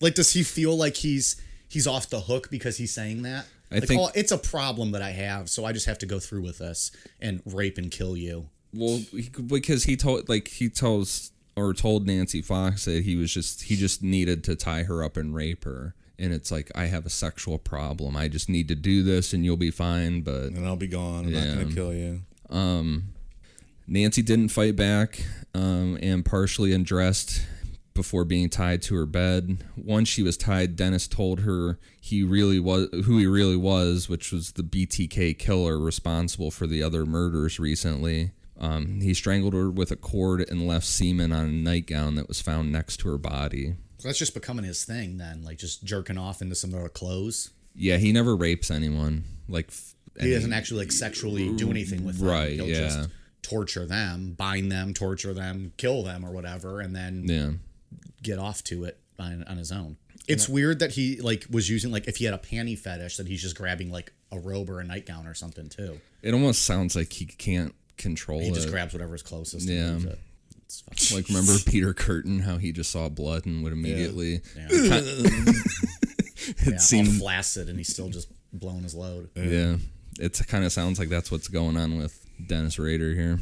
[0.00, 3.46] Like, does he feel like he's he's off the hook because he's saying that?
[3.70, 6.06] I like, think- oh, it's a problem that I have, so I just have to
[6.06, 8.48] go through with this and rape and kill you.
[8.72, 13.32] Well, he, because he told like he tells or told Nancy Fox that he was
[13.32, 15.94] just he just needed to tie her up and rape her.
[16.20, 18.16] And it's like I have a sexual problem.
[18.16, 21.26] I just need to do this and you'll be fine, but And I'll be gone.
[21.26, 22.22] I'm not going to kill you.
[23.86, 25.24] Nancy didn't fight back
[25.54, 27.40] um, and partially undressed
[27.98, 29.58] before being tied to her bed.
[29.76, 34.30] Once she was tied, Dennis told her he really was who he really was, which
[34.32, 38.30] was the BTK killer responsible for the other murders recently.
[38.58, 42.40] Um, he strangled her with a cord and left semen on a nightgown that was
[42.40, 43.74] found next to her body.
[43.98, 46.88] So that's just becoming his thing then, like just jerking off into some of their
[46.88, 47.50] clothes.
[47.74, 49.24] Yeah, he never rapes anyone.
[49.48, 49.70] Like
[50.20, 52.28] He doesn't actually like sexually do anything with them.
[52.28, 52.74] Right, He'll yeah.
[52.74, 53.08] just
[53.42, 57.50] torture them, bind them, torture them, kill them or whatever, and then Yeah.
[58.22, 59.96] Get off to it on, on his own.
[60.26, 63.26] It's weird that he like was using like if he had a panty fetish that
[63.26, 66.00] he's just grabbing like a robe or a nightgown or something too.
[66.22, 68.54] It almost sounds like he can't control He it.
[68.54, 69.66] just grabs whatever's closest.
[69.68, 69.86] Yeah.
[69.86, 70.18] And it.
[70.66, 74.66] It's fucking- Like remember Peter Kürten, how he just saw blood and would immediately yeah.
[74.70, 79.30] it yeah, seemed flaccid, and he's still just blowing his load.
[79.34, 79.76] yeah.
[80.20, 83.38] It kind of sounds like that's what's going on with Dennis Rader here.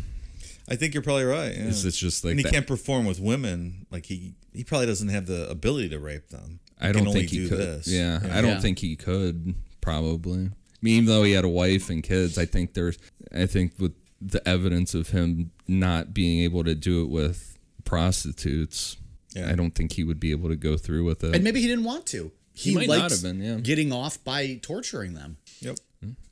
[0.68, 1.54] I think you're probably right.
[1.54, 1.64] Yeah.
[1.68, 3.86] It's, it's just like and he that- can't perform with women.
[3.90, 6.60] Like he, he probably doesn't have the ability to rape them.
[6.80, 7.58] I don't think he do could.
[7.58, 7.88] This.
[7.88, 8.60] Yeah, I don't Yeah.
[8.60, 9.54] think he could.
[9.80, 10.46] Probably.
[10.46, 12.98] I mean, even though he had a wife and kids, I think there's.
[13.34, 18.96] I think with the evidence of him not being able to do it with prostitutes,
[19.34, 19.50] Yeah.
[19.50, 21.34] I don't think he would be able to go through with it.
[21.34, 22.32] And maybe he didn't want to.
[22.52, 23.56] He, might not have been, yeah.
[23.56, 25.36] getting off by torturing them.
[25.60, 25.78] Yep.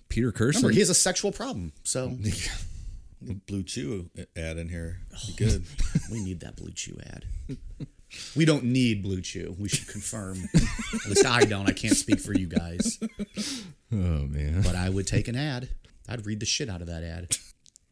[0.08, 0.54] Peter Kürten.
[0.56, 2.16] Remember, he has a sexual problem, so
[3.20, 5.00] Blue Chew ad in here.
[5.10, 5.64] Be oh, good.
[6.10, 7.24] we need that Blue Chew ad.
[8.36, 9.56] We don't need Blue Chew.
[9.58, 10.38] We should confirm.
[10.54, 11.68] At least I don't.
[11.68, 12.98] I can't speak for you guys,
[13.92, 14.62] oh man.
[14.62, 15.70] but I would take an ad.
[16.08, 17.36] I'd read the shit out of that ad.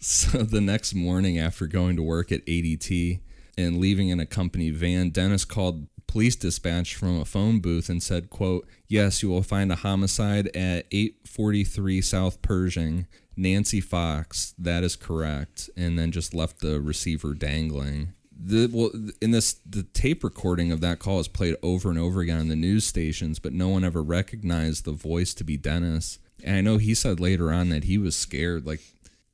[0.05, 3.21] So the next morning after going to work at ADT
[3.57, 8.03] and leaving in a company van, Dennis called police dispatch from a phone booth and
[8.03, 13.07] said, quote, Yes, you will find a homicide at 843 South Pershing.
[13.37, 15.71] Nancy Fox, that is correct.
[15.77, 18.13] And then just left the receiver dangling.
[18.45, 22.21] The, well, in this, the tape recording of that call is played over and over
[22.21, 26.19] again on the news stations, but no one ever recognized the voice to be Dennis.
[26.43, 28.81] And I know he said later on that he was scared, like,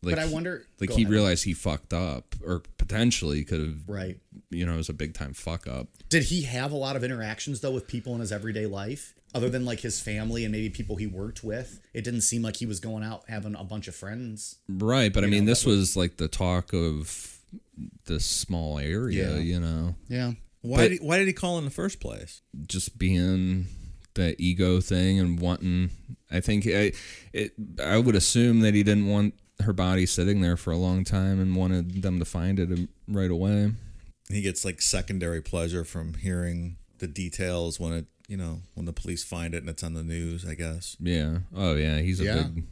[0.03, 1.11] like But I he- wonder- like he ahead.
[1.13, 4.19] realized he fucked up, or potentially could have, Right.
[4.51, 5.89] you know, it was a big time fuck up.
[6.11, 9.15] Did he have a lot of interactions though with people in his everyday life?
[9.35, 12.57] Other than like his family and maybe people he worked with, it didn't seem like
[12.57, 14.57] he was going out having a bunch of friends.
[14.69, 17.39] Right, but I mean, this was like the talk of
[18.07, 19.39] this small area, Yeah.
[19.39, 20.33] you know, Yeah.
[20.63, 22.41] Why But- did he, why did he call in the first place?
[22.67, 23.67] just being
[24.15, 25.91] the ego thing and wanting.
[26.31, 26.93] I think I,
[27.33, 27.53] it.
[27.83, 31.39] I would assume that he didn't want her body sitting there for a long time
[31.41, 33.73] and wanted them to find it um, right away.
[34.31, 38.93] He gets like secondary pleasure from hearing the details when it, you know, when the
[38.93, 40.47] police find it and it's on the news.
[40.49, 40.97] I guess.
[41.01, 41.39] Yeah.
[41.55, 42.43] Oh yeah, he's a Yeah.
[42.45, 42.65] big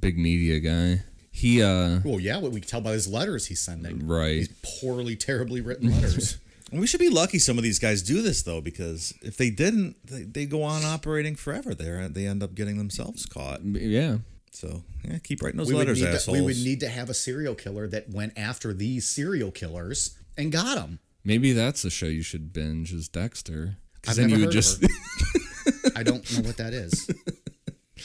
[0.00, 1.04] big media guy.
[1.30, 4.06] He uh Well, yeah, what we can tell by his letters he's sending.
[4.06, 4.40] Right.
[4.40, 6.38] These poorly, terribly written letters.
[6.70, 9.50] And we should be lucky some of these guys do this though, because if they
[9.50, 11.74] didn't, they, they go on operating forever.
[11.74, 13.62] There, and they end up getting themselves caught.
[13.62, 14.18] yeah.
[14.52, 16.38] So yeah, keep writing those we, letters, need to, assholes.
[16.38, 20.50] we would need to have a serial killer that went after these serial killers and
[20.50, 20.98] got them.
[21.24, 23.76] Maybe that's a show you should binge is Dexter.
[24.02, 24.84] Because then never you would just.
[25.96, 27.08] I don't know what that is.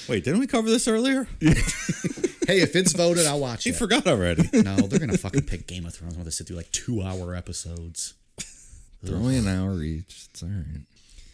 [0.07, 1.27] Wait, didn't we cover this earlier?
[2.47, 3.75] Hey, if it's voted, I'll watch You it.
[3.75, 4.49] He forgot already.
[4.53, 8.13] no, they're gonna fucking pick Game of Thrones where they sit through like two-hour episodes.
[9.03, 10.29] they're only an hour each.
[10.31, 10.79] It's all right.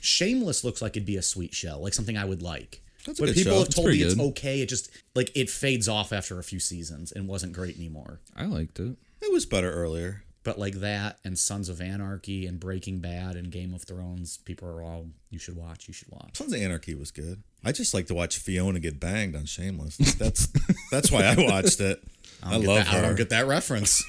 [0.02, 2.82] Shameless looks like it'd be a sweet show, like something I would like.
[3.06, 3.60] That's a but good people show.
[3.60, 4.62] have told me pretty it's okay.
[4.62, 8.20] It just like it fades off after a few seasons and wasn't great anymore.
[8.36, 8.98] I liked it.
[9.22, 10.23] It was better earlier.
[10.44, 14.68] But like that and Sons of Anarchy and Breaking Bad and Game of Thrones, people
[14.68, 15.88] are all you should watch.
[15.88, 16.38] You should watch.
[16.38, 17.44] Sons of Anarchy was good.
[17.64, 19.98] I just like to watch Fiona get banged on Shameless.
[20.16, 20.48] That's
[20.92, 22.04] that's why I watched it.
[22.42, 22.98] I, don't get love that, her.
[22.98, 24.04] I don't get that reference.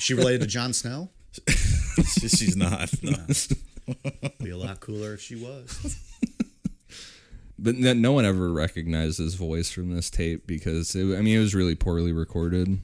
[0.00, 1.10] she related to Jon Snow?
[1.32, 1.42] She-
[2.28, 2.90] She's not.
[3.02, 3.14] No.
[4.42, 5.96] Be a lot cooler if she was.
[7.58, 11.40] But no one ever recognized his voice from this tape because it, I mean it
[11.40, 12.80] was really poorly recorded.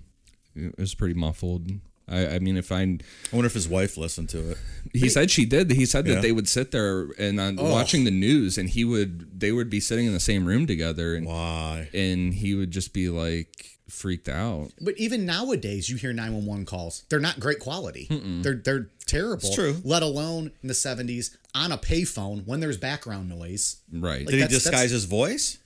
[0.55, 1.69] It was pretty muffled.
[2.09, 2.99] I, I mean, if I I
[3.33, 4.59] wonder if his wife listened to it.
[4.93, 5.71] he said she did.
[5.71, 6.21] He said that Yeah.
[6.21, 9.81] they would sit there and on watching the news, and he would they would be
[9.81, 11.89] sitting in the same room together, and Why?
[11.95, 14.73] and he would just be like freaked out.
[14.81, 17.05] But even nowadays, you hear 911 calls.
[17.09, 18.09] They're not great quality.
[18.43, 19.47] They're they're terrible.
[19.47, 19.77] It's true.
[19.85, 23.77] Let alone in the 70s on a payphone when there's background noise.
[23.93, 24.21] Right?
[24.21, 25.59] Like Did he that's- disguise his voice?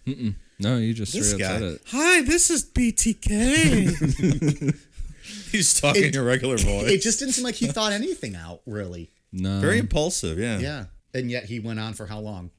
[0.59, 1.83] no, you just This straight up said it.
[1.89, 4.75] Hi, this is BTK.
[5.57, 6.91] He's talking It- your regular voice.
[6.91, 9.11] It just didn't seem like he thought anything out, really.
[9.33, 10.39] No, Very impulsive.
[10.39, 10.59] Yeah.
[10.59, 10.85] Yeah.
[11.15, 12.51] And yet he went on for how long?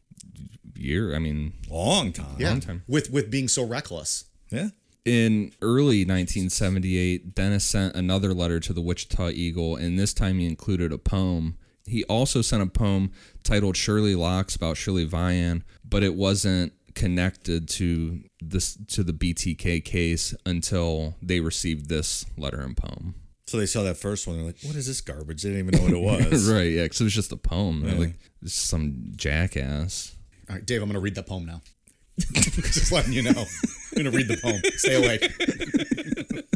[0.75, 1.15] year.
[1.15, 2.35] I mean, Long time.
[2.37, 2.49] Yeah.
[2.49, 2.83] Long time.
[2.87, 4.25] With with being so reckless.
[4.51, 4.69] Yeah.
[5.05, 10.45] in early 1978, Dennis sent another letter to the Wichita Eagle, and this time he
[10.45, 11.57] included a poem.
[11.85, 13.11] He also sent a poem
[13.43, 19.85] titled Shirley Locks about Shirley Vian, but it wasn't connected to this to the BTK
[19.85, 23.13] case until they received this letter and poem.
[23.45, 24.35] So they saw that first one.
[24.35, 26.51] They're like, "What is this garbage?" They didn't even know what it was.
[26.51, 27.81] right, yeah, because it was just a poem.
[27.81, 30.15] They're Like some jackass.
[30.49, 31.61] All right, Dave, I'm going to read the poem now.
[32.19, 33.29] just letting you know.
[33.31, 34.61] I'm going to read the poem.
[34.77, 36.55] Stay awake.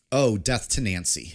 [0.12, 1.34] oh, death to Nancy.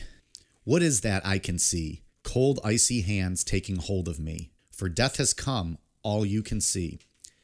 [0.64, 2.02] What is that I can see?
[2.24, 4.52] Cold, icy hands taking hold of me.
[4.72, 7.00] For death has come, all you can see.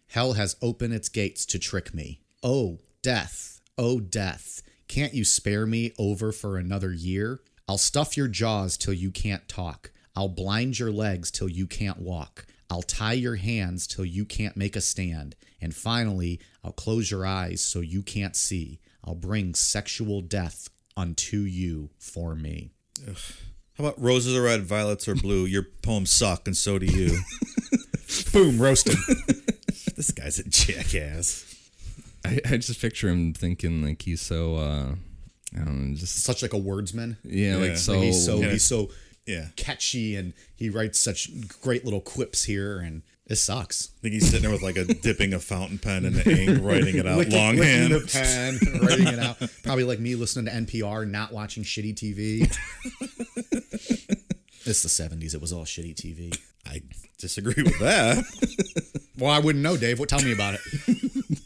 [0.08, 2.22] Hell has opened its gates to trick me.
[2.42, 4.62] Oh, death, oh, death.
[4.88, 7.42] Can't you spare me over for another year?
[7.68, 9.92] I'll stuff your jaws till you can't talk.
[10.16, 12.46] I'll blind your legs till you can't walk.
[12.70, 15.36] I'll tie your hands till you can't make a stand.
[15.62, 18.80] And finally, I'll close your eyes so you can't see.
[19.04, 22.72] I'll bring sexual death unto you for me.
[23.78, 25.46] How about roses are red, violets are blue?
[25.46, 27.20] Your poems suck, and so do you.
[28.34, 28.98] Boom, roasted.
[29.98, 31.44] this guy's a jackass.
[32.24, 34.96] I, I just picture him thinking like he's so uh
[35.56, 37.18] I don't know, just Such like a wordsman.
[37.24, 37.70] yeah, Yeah.
[37.70, 38.50] like so, Like he's so yeah.
[38.52, 38.90] he's so
[39.26, 39.48] Yeah.
[39.56, 41.30] catchy and he writes such
[41.62, 43.90] great little quips here and this sucks.
[43.98, 46.64] I think he's sitting there with like a dipping a fountain pen in the ink,
[46.64, 47.92] writing it out Licking- licking longhand.
[47.94, 49.38] the pen, writing it out.
[49.64, 52.58] Probably like me listening to NPR, not watching shitty TV.
[54.68, 55.34] it's the 70s.
[55.34, 56.38] It was all shitty TV.
[56.66, 56.82] I
[57.18, 58.24] disagree with that.
[59.20, 59.98] Well, I wouldn't know, Dave.
[59.98, 60.10] What?
[60.10, 60.62] Tell me about it.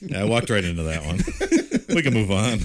[0.00, 1.20] Yeah, I walked right into that one.
[1.94, 2.58] We can move on.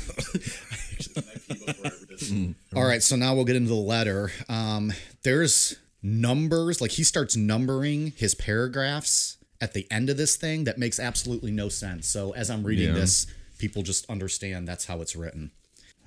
[2.76, 4.32] All right, so now we'll get into the letter.
[4.50, 4.92] Um,
[5.24, 10.78] there's numbers, like he starts numbering his paragraphs at the end of this thing that
[10.78, 12.08] makes absolutely no sense.
[12.08, 12.94] So as I'm reading Yeah.
[13.02, 13.28] this,
[13.60, 15.52] people just understand that's how it's written.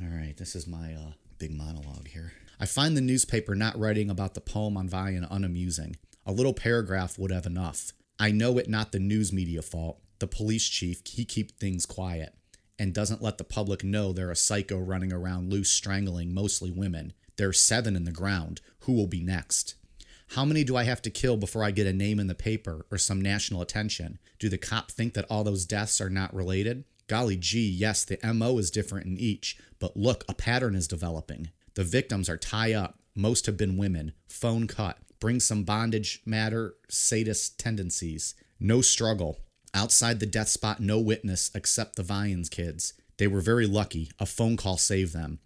[0.01, 2.33] All right, this is my uh, big monologue here.
[2.63, 5.97] I find the newspaper not writing about the poem on Vian unamusing.
[6.27, 7.95] A little paragraph would have enough.
[8.19, 9.99] I know it not the news media fault.
[10.19, 12.35] The police chief, he keep things quiet
[12.79, 17.15] and doesn't let the public know they're a psycho running around loose strangling mostly women.
[17.37, 18.61] There's seven in the ground.
[18.81, 19.77] Who will be next?
[20.33, 22.85] How many do I have to kill before I get a name in the paper
[22.91, 24.19] or some national attention?
[24.39, 26.85] Do the cop think that all those deaths are not related?
[27.07, 31.49] Golly gee, yes, the MO is different in each, but look, a pattern is developing.
[31.81, 32.99] The victims are tie up.
[33.15, 34.13] Most have been women.
[34.29, 34.99] Phone cut.
[35.19, 38.35] Bring some bondage matter, sadist tendencies.
[38.61, 39.39] No struggle.
[39.73, 42.93] Outside the death spot, no witness except the Vians kids.
[43.17, 44.11] They were very lucky.
[44.19, 45.39] A phone call saved them.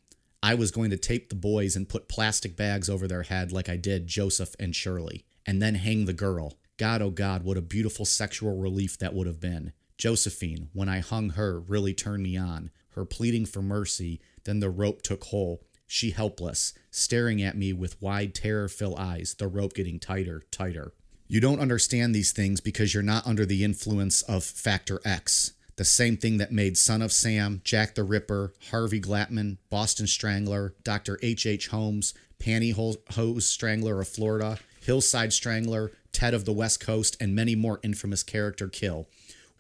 [0.42, 3.68] I was going to tape the boys and put plastic bags over their head like
[3.68, 6.54] I did Joseph and Shirley, and then hang the girl.
[6.78, 9.72] God, oh God, what a beautiful sexual relief that would have been.
[9.98, 12.72] Josephine, when I hung her, really turned me on.
[12.96, 15.60] Her pleading for mercy, then the rope took hold.
[15.86, 20.92] She helpless, staring at me with wide terror filled eyes, the rope getting tighter, tighter.
[21.26, 25.52] You don't understand these things because you're not under the influence of Factor X.
[25.76, 30.74] The same thing that made Son of Sam, Jack the Ripper, Harvey Glatman, Boston Strangler,
[30.84, 31.18] Dr.
[31.22, 31.46] H.H.
[31.46, 31.68] H.
[31.68, 37.80] Holmes, Pantyhose Strangler of Florida, Hillside Strangler, Ted of the West Coast, and many more
[37.82, 39.08] infamous character kill,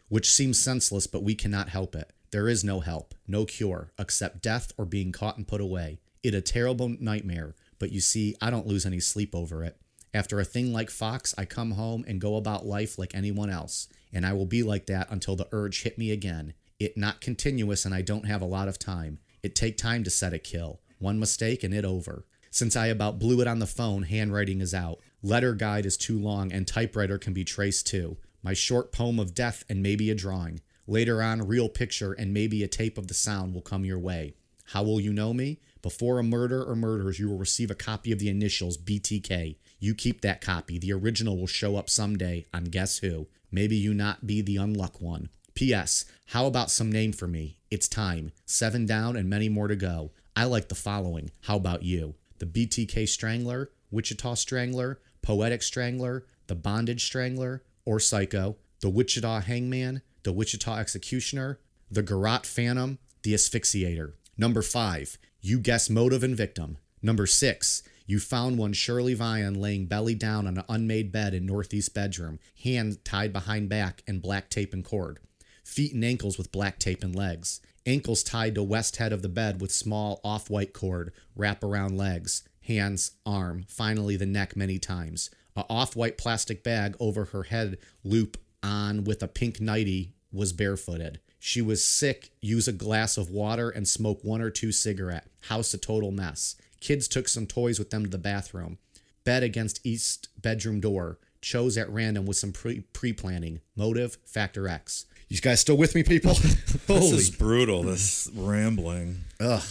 [0.08, 2.12] which seems senseless, but we cannot help it.
[2.30, 5.98] There is no help, no cure, except death or being caught and put away.
[6.24, 9.76] It a terrible nightmare, but you see, I don't lose any sleep over it.
[10.14, 13.88] After a thing like Fox, I come home and go about life like anyone else,
[14.10, 16.54] and I will be like that until the urge hit me again.
[16.80, 19.18] It not continuous and I don't have a lot of time.
[19.42, 20.80] It take time to set a kill.
[20.98, 22.24] One mistake and it over.
[22.50, 25.00] Since I about blew it on the phone, handwriting is out.
[25.22, 28.16] Letter guide is too long and typewriter can be traced too.
[28.42, 30.60] My short poem of death and maybe a drawing.
[30.86, 34.36] Later on, real picture and maybe a tape of the sound will come your way.
[34.68, 35.60] How will you know me?
[35.84, 39.56] Before a murder or murders, you will receive a copy of the initials BTK.
[39.78, 40.78] You keep that copy.
[40.78, 43.26] The original will show up someday on Guess Who.
[43.52, 45.28] Maybe you not be the unluck one.
[45.52, 46.06] P.S.
[46.28, 47.58] How about some name for me?
[47.70, 48.32] It's time.
[48.46, 50.12] Seven down and many more to go.
[50.34, 51.32] I like the following.
[51.42, 52.14] How about you?
[52.38, 60.00] The BTK Strangler, Wichita Strangler, Poetic Strangler, the Bondage Strangler, or Psycho, the Wichita Hangman,
[60.22, 61.58] the Wichita Executioner,
[61.90, 64.14] the Garrote Phantom, the Asphyxiator.
[64.38, 66.78] Number five, you guess motive and victim.
[67.02, 71.44] Number six, you found one Shirley Vian laying belly down on an unmade bed in
[71.44, 75.18] northeast bedroom, hands tied behind back and black tape and cord.
[75.62, 77.60] Feet and ankles with black tape and legs.
[77.84, 82.42] Ankles tied to west head of the bed with small off-white cord wrap around legs.
[82.62, 85.28] Hands, arm, finally the neck many times.
[85.56, 91.20] A off-white plastic bag over her head loop on with a pink nightie was barefooted.
[91.46, 95.26] She was sick, use a glass of water and smoke one or two cigarette.
[95.48, 96.56] House a total mess.
[96.80, 98.78] Kids took some toys with them to the bathroom.
[99.24, 101.18] Bed against east bedroom door.
[101.42, 103.60] Chose at random with some pre planning.
[103.76, 105.04] Motive, factor X.
[105.28, 106.34] You guys still with me, people?
[106.86, 107.82] This is brutal.
[107.82, 109.24] This rambling.
[109.38, 109.62] Ugh.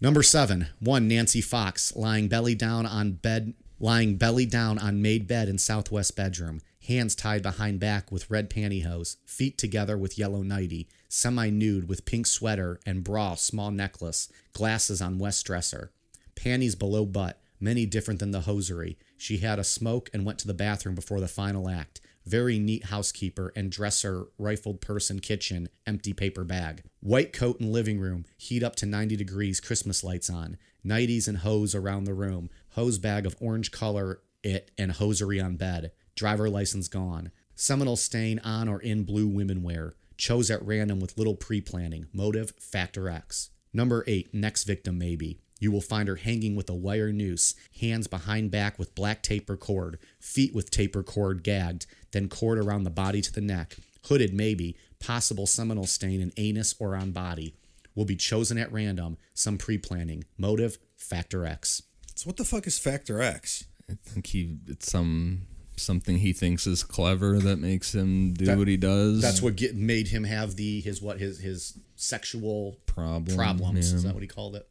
[0.00, 5.28] Number seven, one Nancy Fox lying belly down on bed, lying belly down on made
[5.28, 10.42] bed in southwest bedroom, hands tied behind back with red pantyhose, feet together with yellow
[10.42, 15.92] nightie, semi nude with pink sweater and bra, small necklace, glasses on west dresser,
[16.34, 18.98] panties below butt, many different than the hosiery.
[19.16, 22.00] She had a smoke and went to the bathroom before the final act.
[22.26, 26.82] Very neat housekeeper and dresser, rifled purse in kitchen, empty paper bag.
[27.00, 30.56] White coat in living room, heat up to 90 degrees, Christmas lights on.
[30.84, 32.50] Nighties and hose around the room.
[32.70, 35.92] Hose bag of orange color, it, and hosiery on bed.
[36.14, 37.30] Driver license gone.
[37.54, 39.94] Seminal stain on or in blue women wear.
[40.16, 42.06] Chose at random with little pre planning.
[42.12, 43.50] Motive, factor X.
[43.72, 45.40] Number eight, next victim maybe.
[45.58, 49.56] You will find her hanging with a wire noose, hands behind back with black taper
[49.56, 54.34] cord, feet with taper cord gagged, then cord around the body to the neck, hooded
[54.34, 57.54] maybe, possible seminal stain in anus or on body.
[57.94, 60.24] Will be chosen at random, some pre planning.
[60.36, 61.82] Motive, factor X.
[62.14, 63.64] So what the fuck is Factor X?
[63.90, 65.42] I think he it's some
[65.82, 69.20] something he thinks is clever that makes him do That- what he does.
[69.20, 73.90] That's what get, made him have the his what his his sexual Problem, problems.
[73.90, 73.96] yeah.
[73.96, 74.66] Is that what he called it?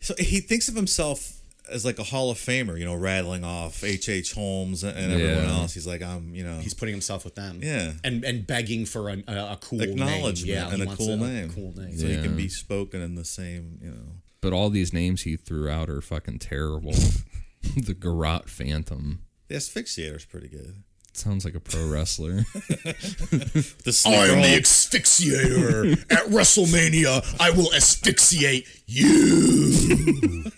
[0.00, 1.40] So he thinks of himself
[1.70, 4.10] as like a Hall of Famer, you know, rattling off H.
[4.10, 4.34] H.
[4.34, 5.58] Holmes and everyone Yeah.
[5.60, 5.72] else.
[5.72, 7.60] He's like, I'm, you know, He's putting himself with them.
[7.62, 7.92] Yeah.
[8.04, 10.56] and and begging for a, a, a cool acknowledgement name.
[10.68, 11.52] Yeah, and a wants cool name.
[11.54, 11.96] cool name.
[11.96, 14.12] So he can be spoken in the same, you know.
[14.42, 16.92] but all these names he threw out are fucking terrible.
[17.76, 20.82] the Garrote Phantom The Asphyxiator's pretty good.
[21.12, 22.44] sounds like a pro wrestler.
[23.84, 25.92] The I am the asphyxiator.
[26.10, 30.44] At WrestleMania, I will asphyxiate you.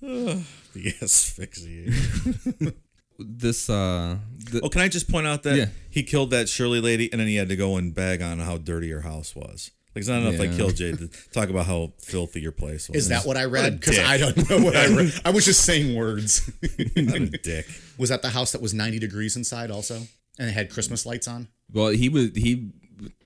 [0.00, 2.74] the Asphyxiator.
[3.18, 4.18] this uh,
[4.50, 5.66] the, Oh, can I just point out that Yeah.
[5.90, 8.58] he killed that Shirley lady, and then he had to go and beg on how
[8.58, 9.70] dirty her house was.
[9.96, 10.56] Like it's not enough like Yeah.
[10.58, 12.98] kill Jade to talk about how filthy your place was.
[12.98, 13.80] Is that what I read?
[13.80, 13.98] Because.
[13.98, 15.10] I don't know what I read.
[15.24, 16.50] I was just saying words.
[16.94, 17.66] What a dick?
[17.96, 19.96] was that the house that was 90 degrees inside also?
[20.38, 21.48] And it had Christmas lights on?
[21.72, 22.72] well, he would he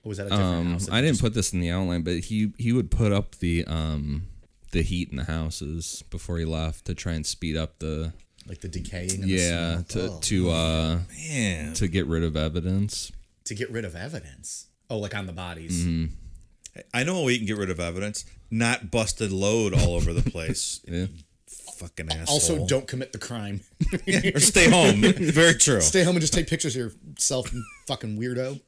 [0.05, 0.85] Or was that a different um house?
[0.85, 3.65] that I didn't put this in the outline, but he he would put up the
[3.65, 4.27] um
[4.71, 8.13] the heat in the houses before he left to try and speed up the
[8.47, 9.11] like the decaying.
[9.23, 10.07] And Yeah, the to.
[10.09, 10.19] Oh.
[10.21, 11.73] to uh Man.
[11.73, 13.11] to get rid of evidence.
[13.43, 14.67] to get rid of evidence.
[14.89, 15.83] Oh, like on the bodies.
[15.85, 16.13] Mm-hmm.
[16.93, 18.25] I know a way you can get rid of evidence.
[18.49, 20.81] Not busted load all over the place.
[20.87, 21.05] Yeah.
[21.77, 22.33] Fucking asshole.
[22.35, 23.61] Also, don't commit the crime.
[24.35, 25.01] or stay home.
[25.17, 25.81] Very true.
[25.81, 28.61] Stay home and just take pictures of yourself, you fucking weirdo.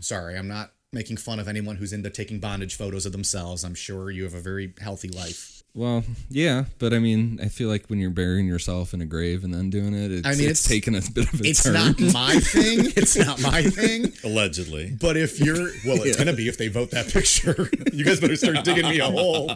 [0.00, 3.62] Sorry, I'm not making fun of anyone who's into taking bondage photos of themselves.
[3.64, 5.59] I'm sure you have a very healthy life.
[5.72, 9.44] Well, yeah, but I mean, I feel like when you're burying yourself in a grave
[9.44, 11.62] and then doing it, it's, I mean, it's, it's- taken a bit of a It's
[11.62, 11.74] turn.
[11.74, 12.92] not my thing.
[12.96, 14.12] It's not my thing.
[14.24, 14.96] Allegedly.
[15.00, 17.70] But if you're, well, it's gonna be if they vote that picture.
[17.92, 19.52] you guys better start digging me a hole.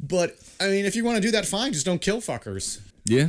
[0.00, 1.72] But I mean, if you want to do that, fine.
[1.72, 2.80] Just don't kill fuckers.
[3.04, 3.28] yeah,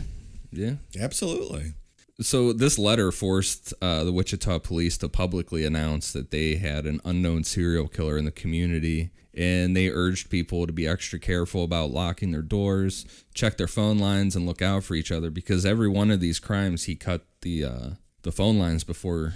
[0.51, 0.74] yeah.
[0.99, 1.74] Absolutely.
[2.22, 7.01] So this letter forced uh, the Wichita police to publicly announce that they had an
[7.03, 11.91] unknown serial killer in the community, and they urged people to be extra careful about
[11.91, 15.89] locking their doors, check their phone lines, and look out for each other because every
[15.89, 17.89] one of these crimes he cut the uh,
[18.23, 19.33] the phone lines before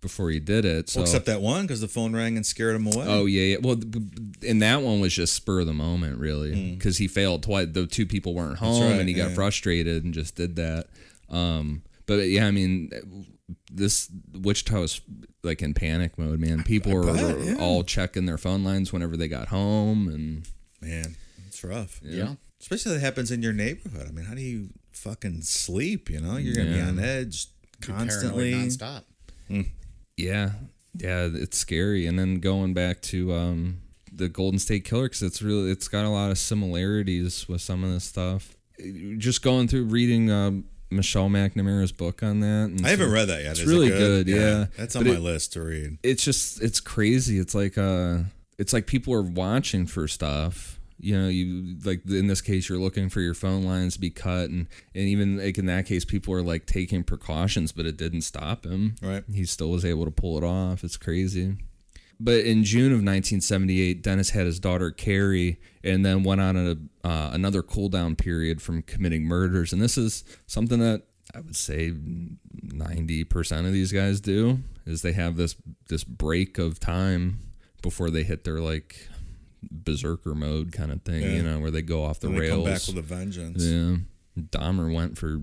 [0.00, 0.88] before he did it.
[0.88, 3.04] So Well, except that one because the phone rang and scared him away.
[3.06, 3.56] Oh yeah, yeah.
[3.60, 3.80] Well,
[4.46, 7.68] and that one was just spur of the moment, really, because he failed twice.
[7.70, 9.34] The two people weren't home, right, and he got yeah.
[9.34, 10.86] frustrated and just did that.
[11.30, 12.90] Um, but yeah, I mean,
[13.72, 15.00] this Wichita was
[15.42, 16.62] like in panic mode, man.
[16.62, 17.56] People were bet, yeah.
[17.58, 20.46] all checking their phone lines whenever they got home, and
[20.80, 22.00] Man, it's rough.
[22.02, 22.34] Yeah.
[22.60, 24.06] Especially if it happens in your neighborhood.
[24.08, 26.10] I mean, how do you fucking sleep?
[26.10, 27.46] You know, you're gonna be on edge
[27.80, 28.52] constantly.
[28.52, 29.64] Paranoid nonstop.
[30.16, 30.50] yeah,
[30.94, 32.06] yeah, it's scary.
[32.06, 33.78] And then going back to um,
[34.12, 37.84] the Golden State Killer, because it's really it's got a lot of similarities with some
[37.84, 38.56] of this stuff.
[39.18, 42.70] Just going through reading um, Michelle McNamara's book on that.
[42.70, 43.50] And I haven't read that yet.
[43.52, 44.66] It's Is it really good, yeah.
[44.76, 45.98] That's on But my it- list to read.
[46.02, 47.38] it's just it's crazy.
[47.38, 48.18] It's like uh
[48.58, 50.74] it's like people are watching for stuff.
[51.00, 54.10] You know, you like in this case you're looking for your phone lines to be
[54.10, 57.96] cut and and even like in that case people are like taking precautions but it
[57.96, 58.96] didn't stop him.
[59.02, 59.22] Right.
[59.32, 60.82] He still was able to pull it off.
[60.82, 61.56] It's crazy.
[62.20, 67.06] But in June of 1978, Dennis had his daughter Kerri, and then went on a
[67.06, 69.72] uh, another cool down period from committing murders.
[69.72, 71.02] And this is something that
[71.34, 75.56] I would say 90% of these guys do is they have this
[75.88, 77.40] this break of time
[77.82, 79.08] before they hit their like
[79.70, 81.32] berserker mode kind of thing, Yeah.
[81.34, 82.64] you know, where they go off the And they rails.
[82.64, 83.62] come back with a vengeance.
[83.64, 83.96] Yeah.
[84.38, 85.40] Dahmer went for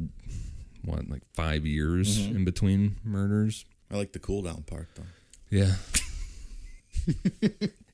[0.83, 2.35] what, like five years Mm-hmm.
[2.37, 3.65] in between murders.
[3.91, 5.03] I like the cool down part though.
[5.49, 5.75] Yeah.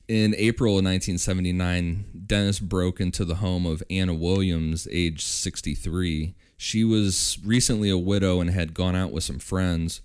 [0.08, 6.34] In April of 1979, Dennis broke into the home of Anna Williams, age 63.
[6.56, 10.00] She was recently a widow and had gone out with some friends.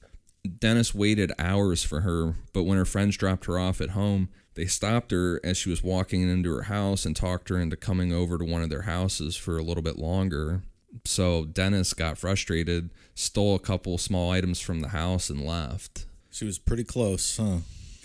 [0.60, 4.66] Dennis waited hours for her, but when her friends dropped her off at home, they
[4.66, 8.38] stopped her as she was walking into her house and talked her into coming over
[8.38, 10.62] to one of their houses for a little bit longer.
[11.06, 16.06] So Dennis got frustrated, stole a couple small items from the house, and left.
[16.32, 17.58] She was pretty close, huh?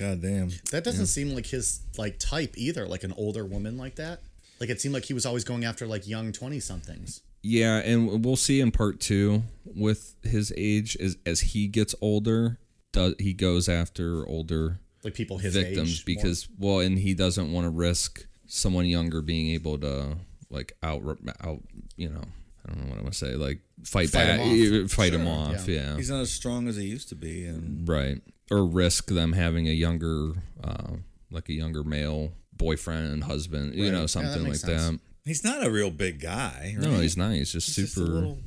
[0.02, 0.50] God damn.
[0.72, 2.86] That doesn't seem like his like type either.
[2.88, 4.20] Like an older woman like that.
[4.58, 7.20] Like it seemed like he was always going after like young twenty somethings.
[7.42, 12.58] Yeah, and we'll see in part two with his age as as he gets older,
[12.92, 16.04] does he goes after older Like people his victims age.
[16.06, 16.14] more.
[16.16, 20.16] because well, and he doesn't want to risk someone younger being able to
[20.50, 21.02] like out
[21.40, 21.60] out
[21.96, 22.22] you know
[22.66, 25.26] I don't know what I want to say like fight, Fight back him fight him
[25.26, 28.20] off yeah, He's not as strong as he used to be, and right
[28.50, 30.92] or risk them having a younger uh,
[31.30, 33.86] like a younger male boyfriend and husband you Right.
[33.86, 34.98] Yeah, know that something like makes that.
[35.24, 36.74] he's not a real big guy.
[36.78, 36.86] Right?
[36.88, 37.32] No, he's not.
[37.32, 38.10] He's just He's just super.
[38.10, 38.38] little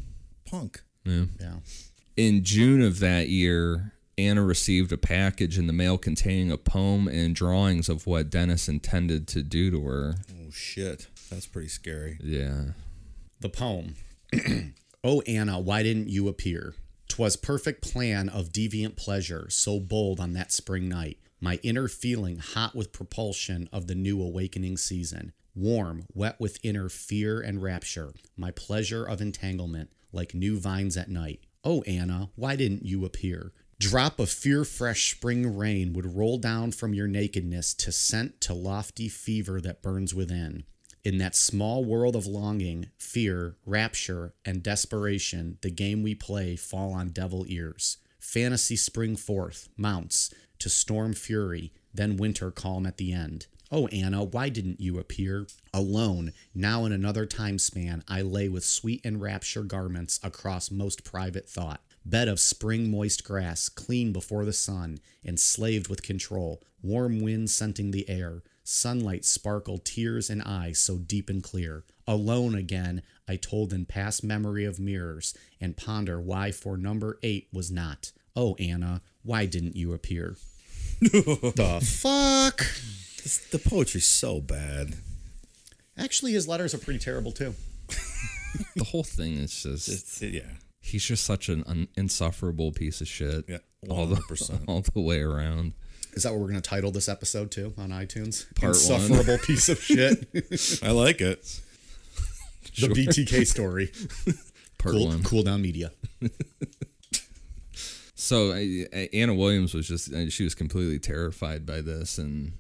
[0.45, 0.81] punk.
[1.05, 1.25] yeah.
[1.39, 1.53] yeah.
[2.15, 7.07] In June of that year, Anna received a package in the mail containing a poem
[7.09, 10.16] and drawings of what Dennis intended to do to her.
[10.32, 12.17] Oh shit, that's pretty scary.
[12.24, 12.67] Yeah.
[13.41, 13.95] The poem.
[15.05, 16.73] oh Anna, why didn't you appear?
[17.07, 21.19] 'Twas perfect plan of deviant pleasure, so bold on that spring night.
[21.39, 25.32] My inner feeling hot with propulsion of the new awakening season.
[25.53, 28.13] Warm, wet with inner fear and rapture.
[28.36, 31.41] My pleasure of entanglement, like new vines at night.
[31.63, 33.53] Oh Anna, why didn't you appear?
[33.79, 38.53] Drop of fear fresh spring rain would roll down from your nakedness to scent to
[38.55, 40.63] lofty fever that burns within.
[41.05, 46.93] In that small world of longing, fear, rapture, and desperation, the game we play fall
[46.93, 47.97] on devil ears.
[48.19, 53.45] Fantasy spring forth, mounts, to storm fury, then winter calm at the end.
[53.71, 55.45] Oh, Anna, why didn't you appear?
[55.71, 61.03] Alone, now in another time span, I lay with sweet and rapture garments across most
[61.03, 61.82] private thought.
[62.03, 67.91] Bed of spring moist grass, clean before the sun, enslaved with control, warm wind scenting
[67.91, 71.86] the air, sunlight sparkle tears and eyes so deep and clear.
[72.08, 77.47] Alone again, I told in past memory of mirrors and ponder why for number eight
[77.54, 78.12] was not.
[78.36, 80.36] Oh, Anna, why didn't you appear?
[81.00, 82.58] the fuck?
[83.24, 84.96] This, the poetry's so bad.
[85.97, 87.55] Actually, his letters are pretty terrible too.
[88.78, 90.42] The whole thing is just It's yeah.
[90.79, 93.43] he's just such an un- insufferable piece of shit.
[93.50, 93.58] Yeah,
[93.89, 94.63] all the 100%.
[94.67, 95.74] all the way around.
[96.16, 98.46] Is that what we're going to title this episode too on iTunes?
[98.55, 99.01] Part one.
[99.01, 100.28] Insufferable piece of shit.
[100.83, 101.43] I like it.
[102.79, 103.92] the BTK story.
[104.78, 105.24] Part Cool, one.
[105.24, 105.92] cool down media.
[108.17, 112.54] So uh, Anna Williams was just uh, she was completely terrified by this, and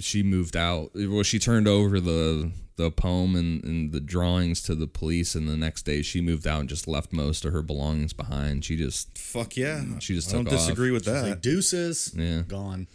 [0.00, 0.90] she moved out.
[0.94, 5.46] Well, she turned over the the poem and, and the drawings to the police, and
[5.46, 8.64] the next day she moved out and just left most of her belongings behind.
[8.64, 9.82] She just Fuck yeah.
[9.98, 10.54] She just I don't off.
[10.54, 11.24] disagree with that.
[11.28, 12.14] Like deuces.
[12.16, 12.42] Yeah.
[12.48, 12.86] Gone.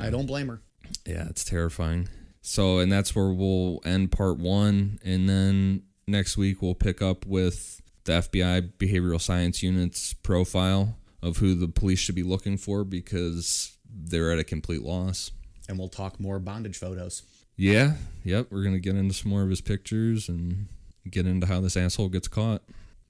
[0.00, 0.62] I don't blame her.
[1.04, 2.08] yeah, it's terrifying.
[2.40, 7.26] So, and that's where we'll end part one, and then next week we'll pick up
[7.26, 12.82] with the FBI behavioral science unit's profile of who the police should be looking for
[12.84, 15.30] because they're at a complete loss.
[15.68, 17.22] And we'll talk more bondage photos.
[17.62, 17.94] Yeah,
[18.24, 18.48] yep.
[18.50, 20.66] We're gonna get into some more of his pictures and
[21.08, 22.62] get into how this asshole gets caught.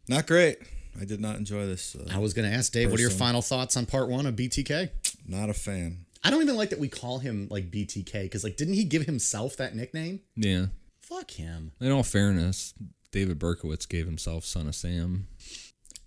[0.09, 0.59] Not great.
[1.01, 1.97] I did not enjoy this.
[1.97, 4.27] Uh, I was going to ask Dave, what are your final thoughts on part one
[4.27, 4.91] of BTK?
[5.27, 6.05] not a fan.
[6.23, 9.07] I don't even like that we call him like BTK because, like, didn't he give
[9.07, 10.21] himself that nickname?
[10.37, 10.67] Yeah.
[11.01, 11.73] Fuck him.
[11.81, 12.75] In all fairness,
[13.11, 15.29] David Berkowitz gave himself Son of Sam.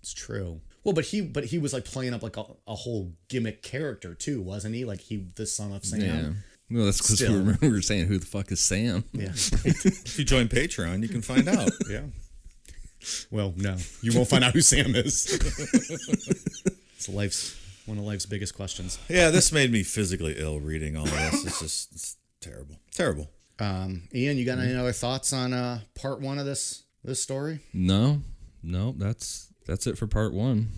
[0.00, 0.60] It's true.
[0.84, 4.14] Well, but he but he was like playing up like a, a whole gimmick character
[4.14, 4.84] too, wasn't he?
[4.84, 6.00] Like he the son of Sam.
[6.00, 6.32] Yeah.
[6.70, 7.44] Well, that's because we Still.
[7.44, 9.28] were, we were saying, "Who the fuck is Sam?" Yeah.
[9.64, 11.70] If you join Patreon, you can find out.
[11.90, 12.02] yeah.
[13.30, 15.32] Well, no, you won't find out who Sam is.
[16.96, 17.56] it's life's
[17.86, 18.98] one of life's biggest questions.
[19.08, 21.46] yeah, this made me physically ill reading all of this.
[21.46, 22.76] It's just it's terrible.
[22.90, 23.30] Terrible.
[23.60, 27.60] Um, Ian, you got any other thoughts on uh, part one of this this story?
[27.72, 28.22] No,
[28.62, 30.68] no, that's that's it for part one.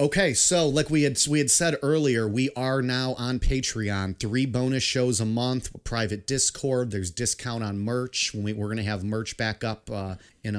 [0.00, 4.18] Okay, so like we had we had said earlier, we are now on Patreon.
[4.18, 6.90] Three bonus shows a month, private Discord.
[6.90, 8.32] There's discount on merch.
[8.34, 10.58] We, we're gonna have merch back up uh, in a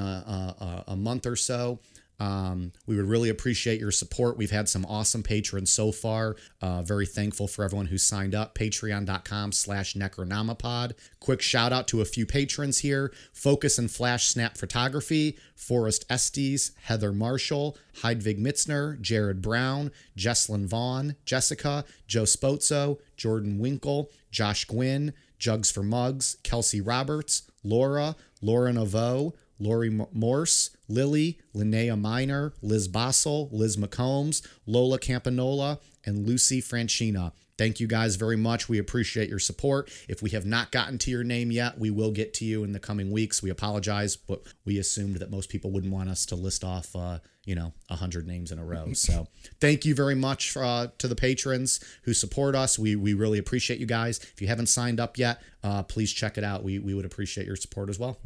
[0.87, 1.79] a- a month or so.
[2.19, 4.37] Um, we would really appreciate your support.
[4.37, 6.35] We've had some awesome patrons so far.
[6.61, 8.55] Uh, very thankful for everyone who signed up.
[8.55, 10.93] Patreon.com slash Necronomipod.
[11.19, 13.11] Quick shout out to a few patrons here.
[13.33, 21.15] Focus and Flash Snap Photography, Forrest Estes, Heather Marshall, Heidvig Mitzner, Jared Brown, Jesslyn Vaughn,
[21.25, 29.33] Jessica, Joe Spozzo, Jordan Winkle, Josh Gwynn, Jugs for Mugs, Kelsey Roberts, Laura, Laura Naveau,
[29.59, 37.31] Lori Morse, Lily, Linnea Miner, Liz Bossel, Liz McCombs, Lola Campanola, and Lucy Franchina.
[37.57, 38.67] Thank you guys very much.
[38.67, 39.91] We appreciate your support.
[40.09, 42.71] If we have not gotten to your name yet, we will get to you in
[42.71, 43.43] the coming weeks.
[43.43, 47.19] We apologize, but we assumed that most people wouldn't want us to list off, uh,
[47.45, 48.87] you know, a hundred names in a row.
[48.95, 49.27] So
[49.59, 52.79] thank you very much uh, to the patrons who support us.
[52.79, 54.19] We we really appreciate you guys.
[54.19, 56.63] If you haven't signed up yet, uh, please check it out.
[56.63, 58.17] We we would appreciate your support as well.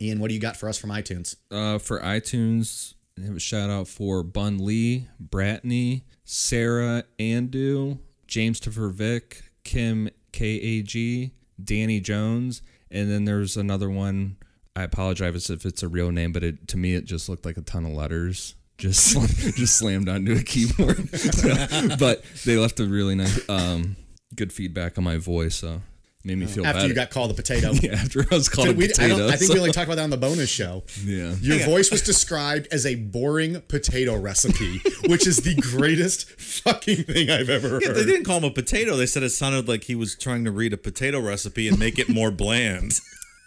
[0.00, 1.36] Ian, what do you got for us from iTunes?
[1.50, 8.58] Uh, for iTunes, I have a shout out for Bun Lee, Bratney, Sarah Andu, James
[8.60, 11.30] Vic, Kim KAG,
[11.62, 14.36] Danny Jones, and then there's another one.
[14.76, 17.56] I apologize if it's a real name, but it to me it just looked like
[17.56, 18.56] a ton of letters.
[18.76, 19.12] Just
[19.56, 21.08] just slammed onto a keyboard,
[21.98, 23.94] but they left a really nice, um,
[24.34, 25.80] good feedback on my voice, so
[26.24, 26.88] made me feel After better.
[26.88, 27.72] you got called a potato.
[27.82, 29.18] yeah, after I was called a We- I, potato.
[29.18, 30.82] don't, I think so- we only talked about that on the bonus show.
[31.04, 31.34] yeah.
[31.40, 37.30] Your voice was described as a boring potato recipe, which is the greatest fucking thing
[37.30, 37.82] I've ever heard.
[37.82, 38.96] Yeah, they didn't call him a potato.
[38.96, 41.98] They said it sounded like he was trying to read a potato recipe and make
[41.98, 43.00] it more bland.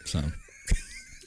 [0.06, 0.24] So.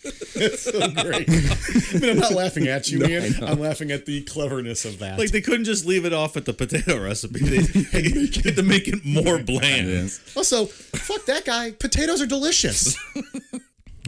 [0.02, 0.72] It's so
[1.02, 1.28] great.
[1.28, 3.42] I mean, I'm not laughing at you, Ian.
[3.44, 5.18] I'm laughing at the cleverness of that.
[5.18, 7.40] Like they couldn't just leave it off at the potato recipe.
[7.40, 7.58] They,
[8.00, 8.02] they
[8.42, 10.18] had to make it more bland.
[10.36, 11.72] also, fuck that guy.
[11.72, 12.96] Potatoes are delicious.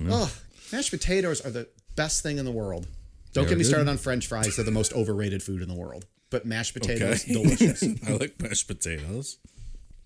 [0.09, 0.33] oh,
[0.73, 2.87] mashed potatoes are the best thing in the world.
[3.35, 3.69] Don't They get are me good.
[3.69, 4.57] started on French fries.
[4.57, 6.07] They're the most overrated food in the world.
[6.31, 7.33] But mashed potatoes, Okay.
[7.35, 7.83] delicious.
[8.07, 9.37] I like mashed potatoes.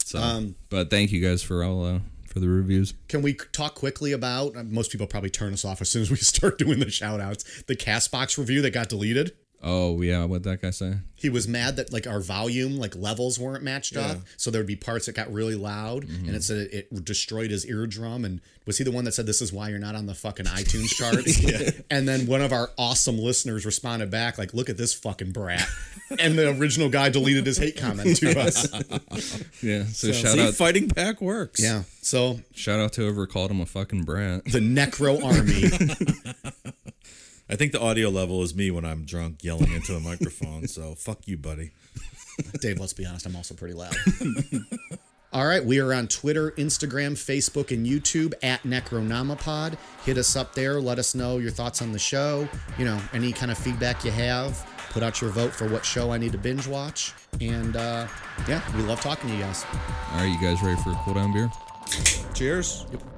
[0.04, 1.98] So, Um, but thank you guys for all uh,
[2.36, 2.92] for the reviews.
[3.08, 4.54] Can we talk quickly about?
[4.66, 7.62] Most people probably turn us off as soon as we start doing the shout outs.
[7.62, 9.32] The Castbox review that got deleted.
[9.68, 10.94] Oh yeah, what that guy say?
[11.16, 14.18] He was mad that like our volume, like levels weren't matched up.
[14.36, 16.38] So there would be parts that got really loud and it mm-hmm.
[16.38, 18.24] said it, it destroyed his eardrum.
[18.24, 20.46] And was he the one that said, This is why you're not on the fucking
[20.46, 21.82] iTunes charts?
[21.90, 25.66] And then one of our awesome listeners responded back, like, Look at this fucking brat.
[26.20, 28.70] and the original guy deleted his hate comment to us.
[29.64, 29.82] Yeah.
[29.86, 31.60] So, shout See, out fighting back works.
[31.60, 31.82] Yeah.
[32.02, 34.44] So shout out to whoever called him a fucking brat.
[34.44, 36.72] the Necro Army.
[37.48, 40.66] I think the audio level is me when I'm drunk yelling into the microphone.
[40.66, 41.72] So fuck you, buddy.
[42.60, 43.94] Dave, let's be honest, I'm also pretty loud.
[45.32, 49.76] All right, we are on Twitter, Instagram, Facebook, and YouTube at Necronomipod.
[50.04, 50.80] Hit us up there.
[50.80, 52.48] Let us know your thoughts on the show.
[52.78, 54.66] You know, any kind of feedback you have.
[54.90, 57.12] Put out your vote for what show I need to binge watch.
[57.40, 58.06] And uh,
[58.48, 59.64] yeah, we love talking to you guys.
[60.12, 61.50] All right, you guys ready for a cool down beer?
[62.34, 62.86] Cheers.
[62.92, 63.15] Yep.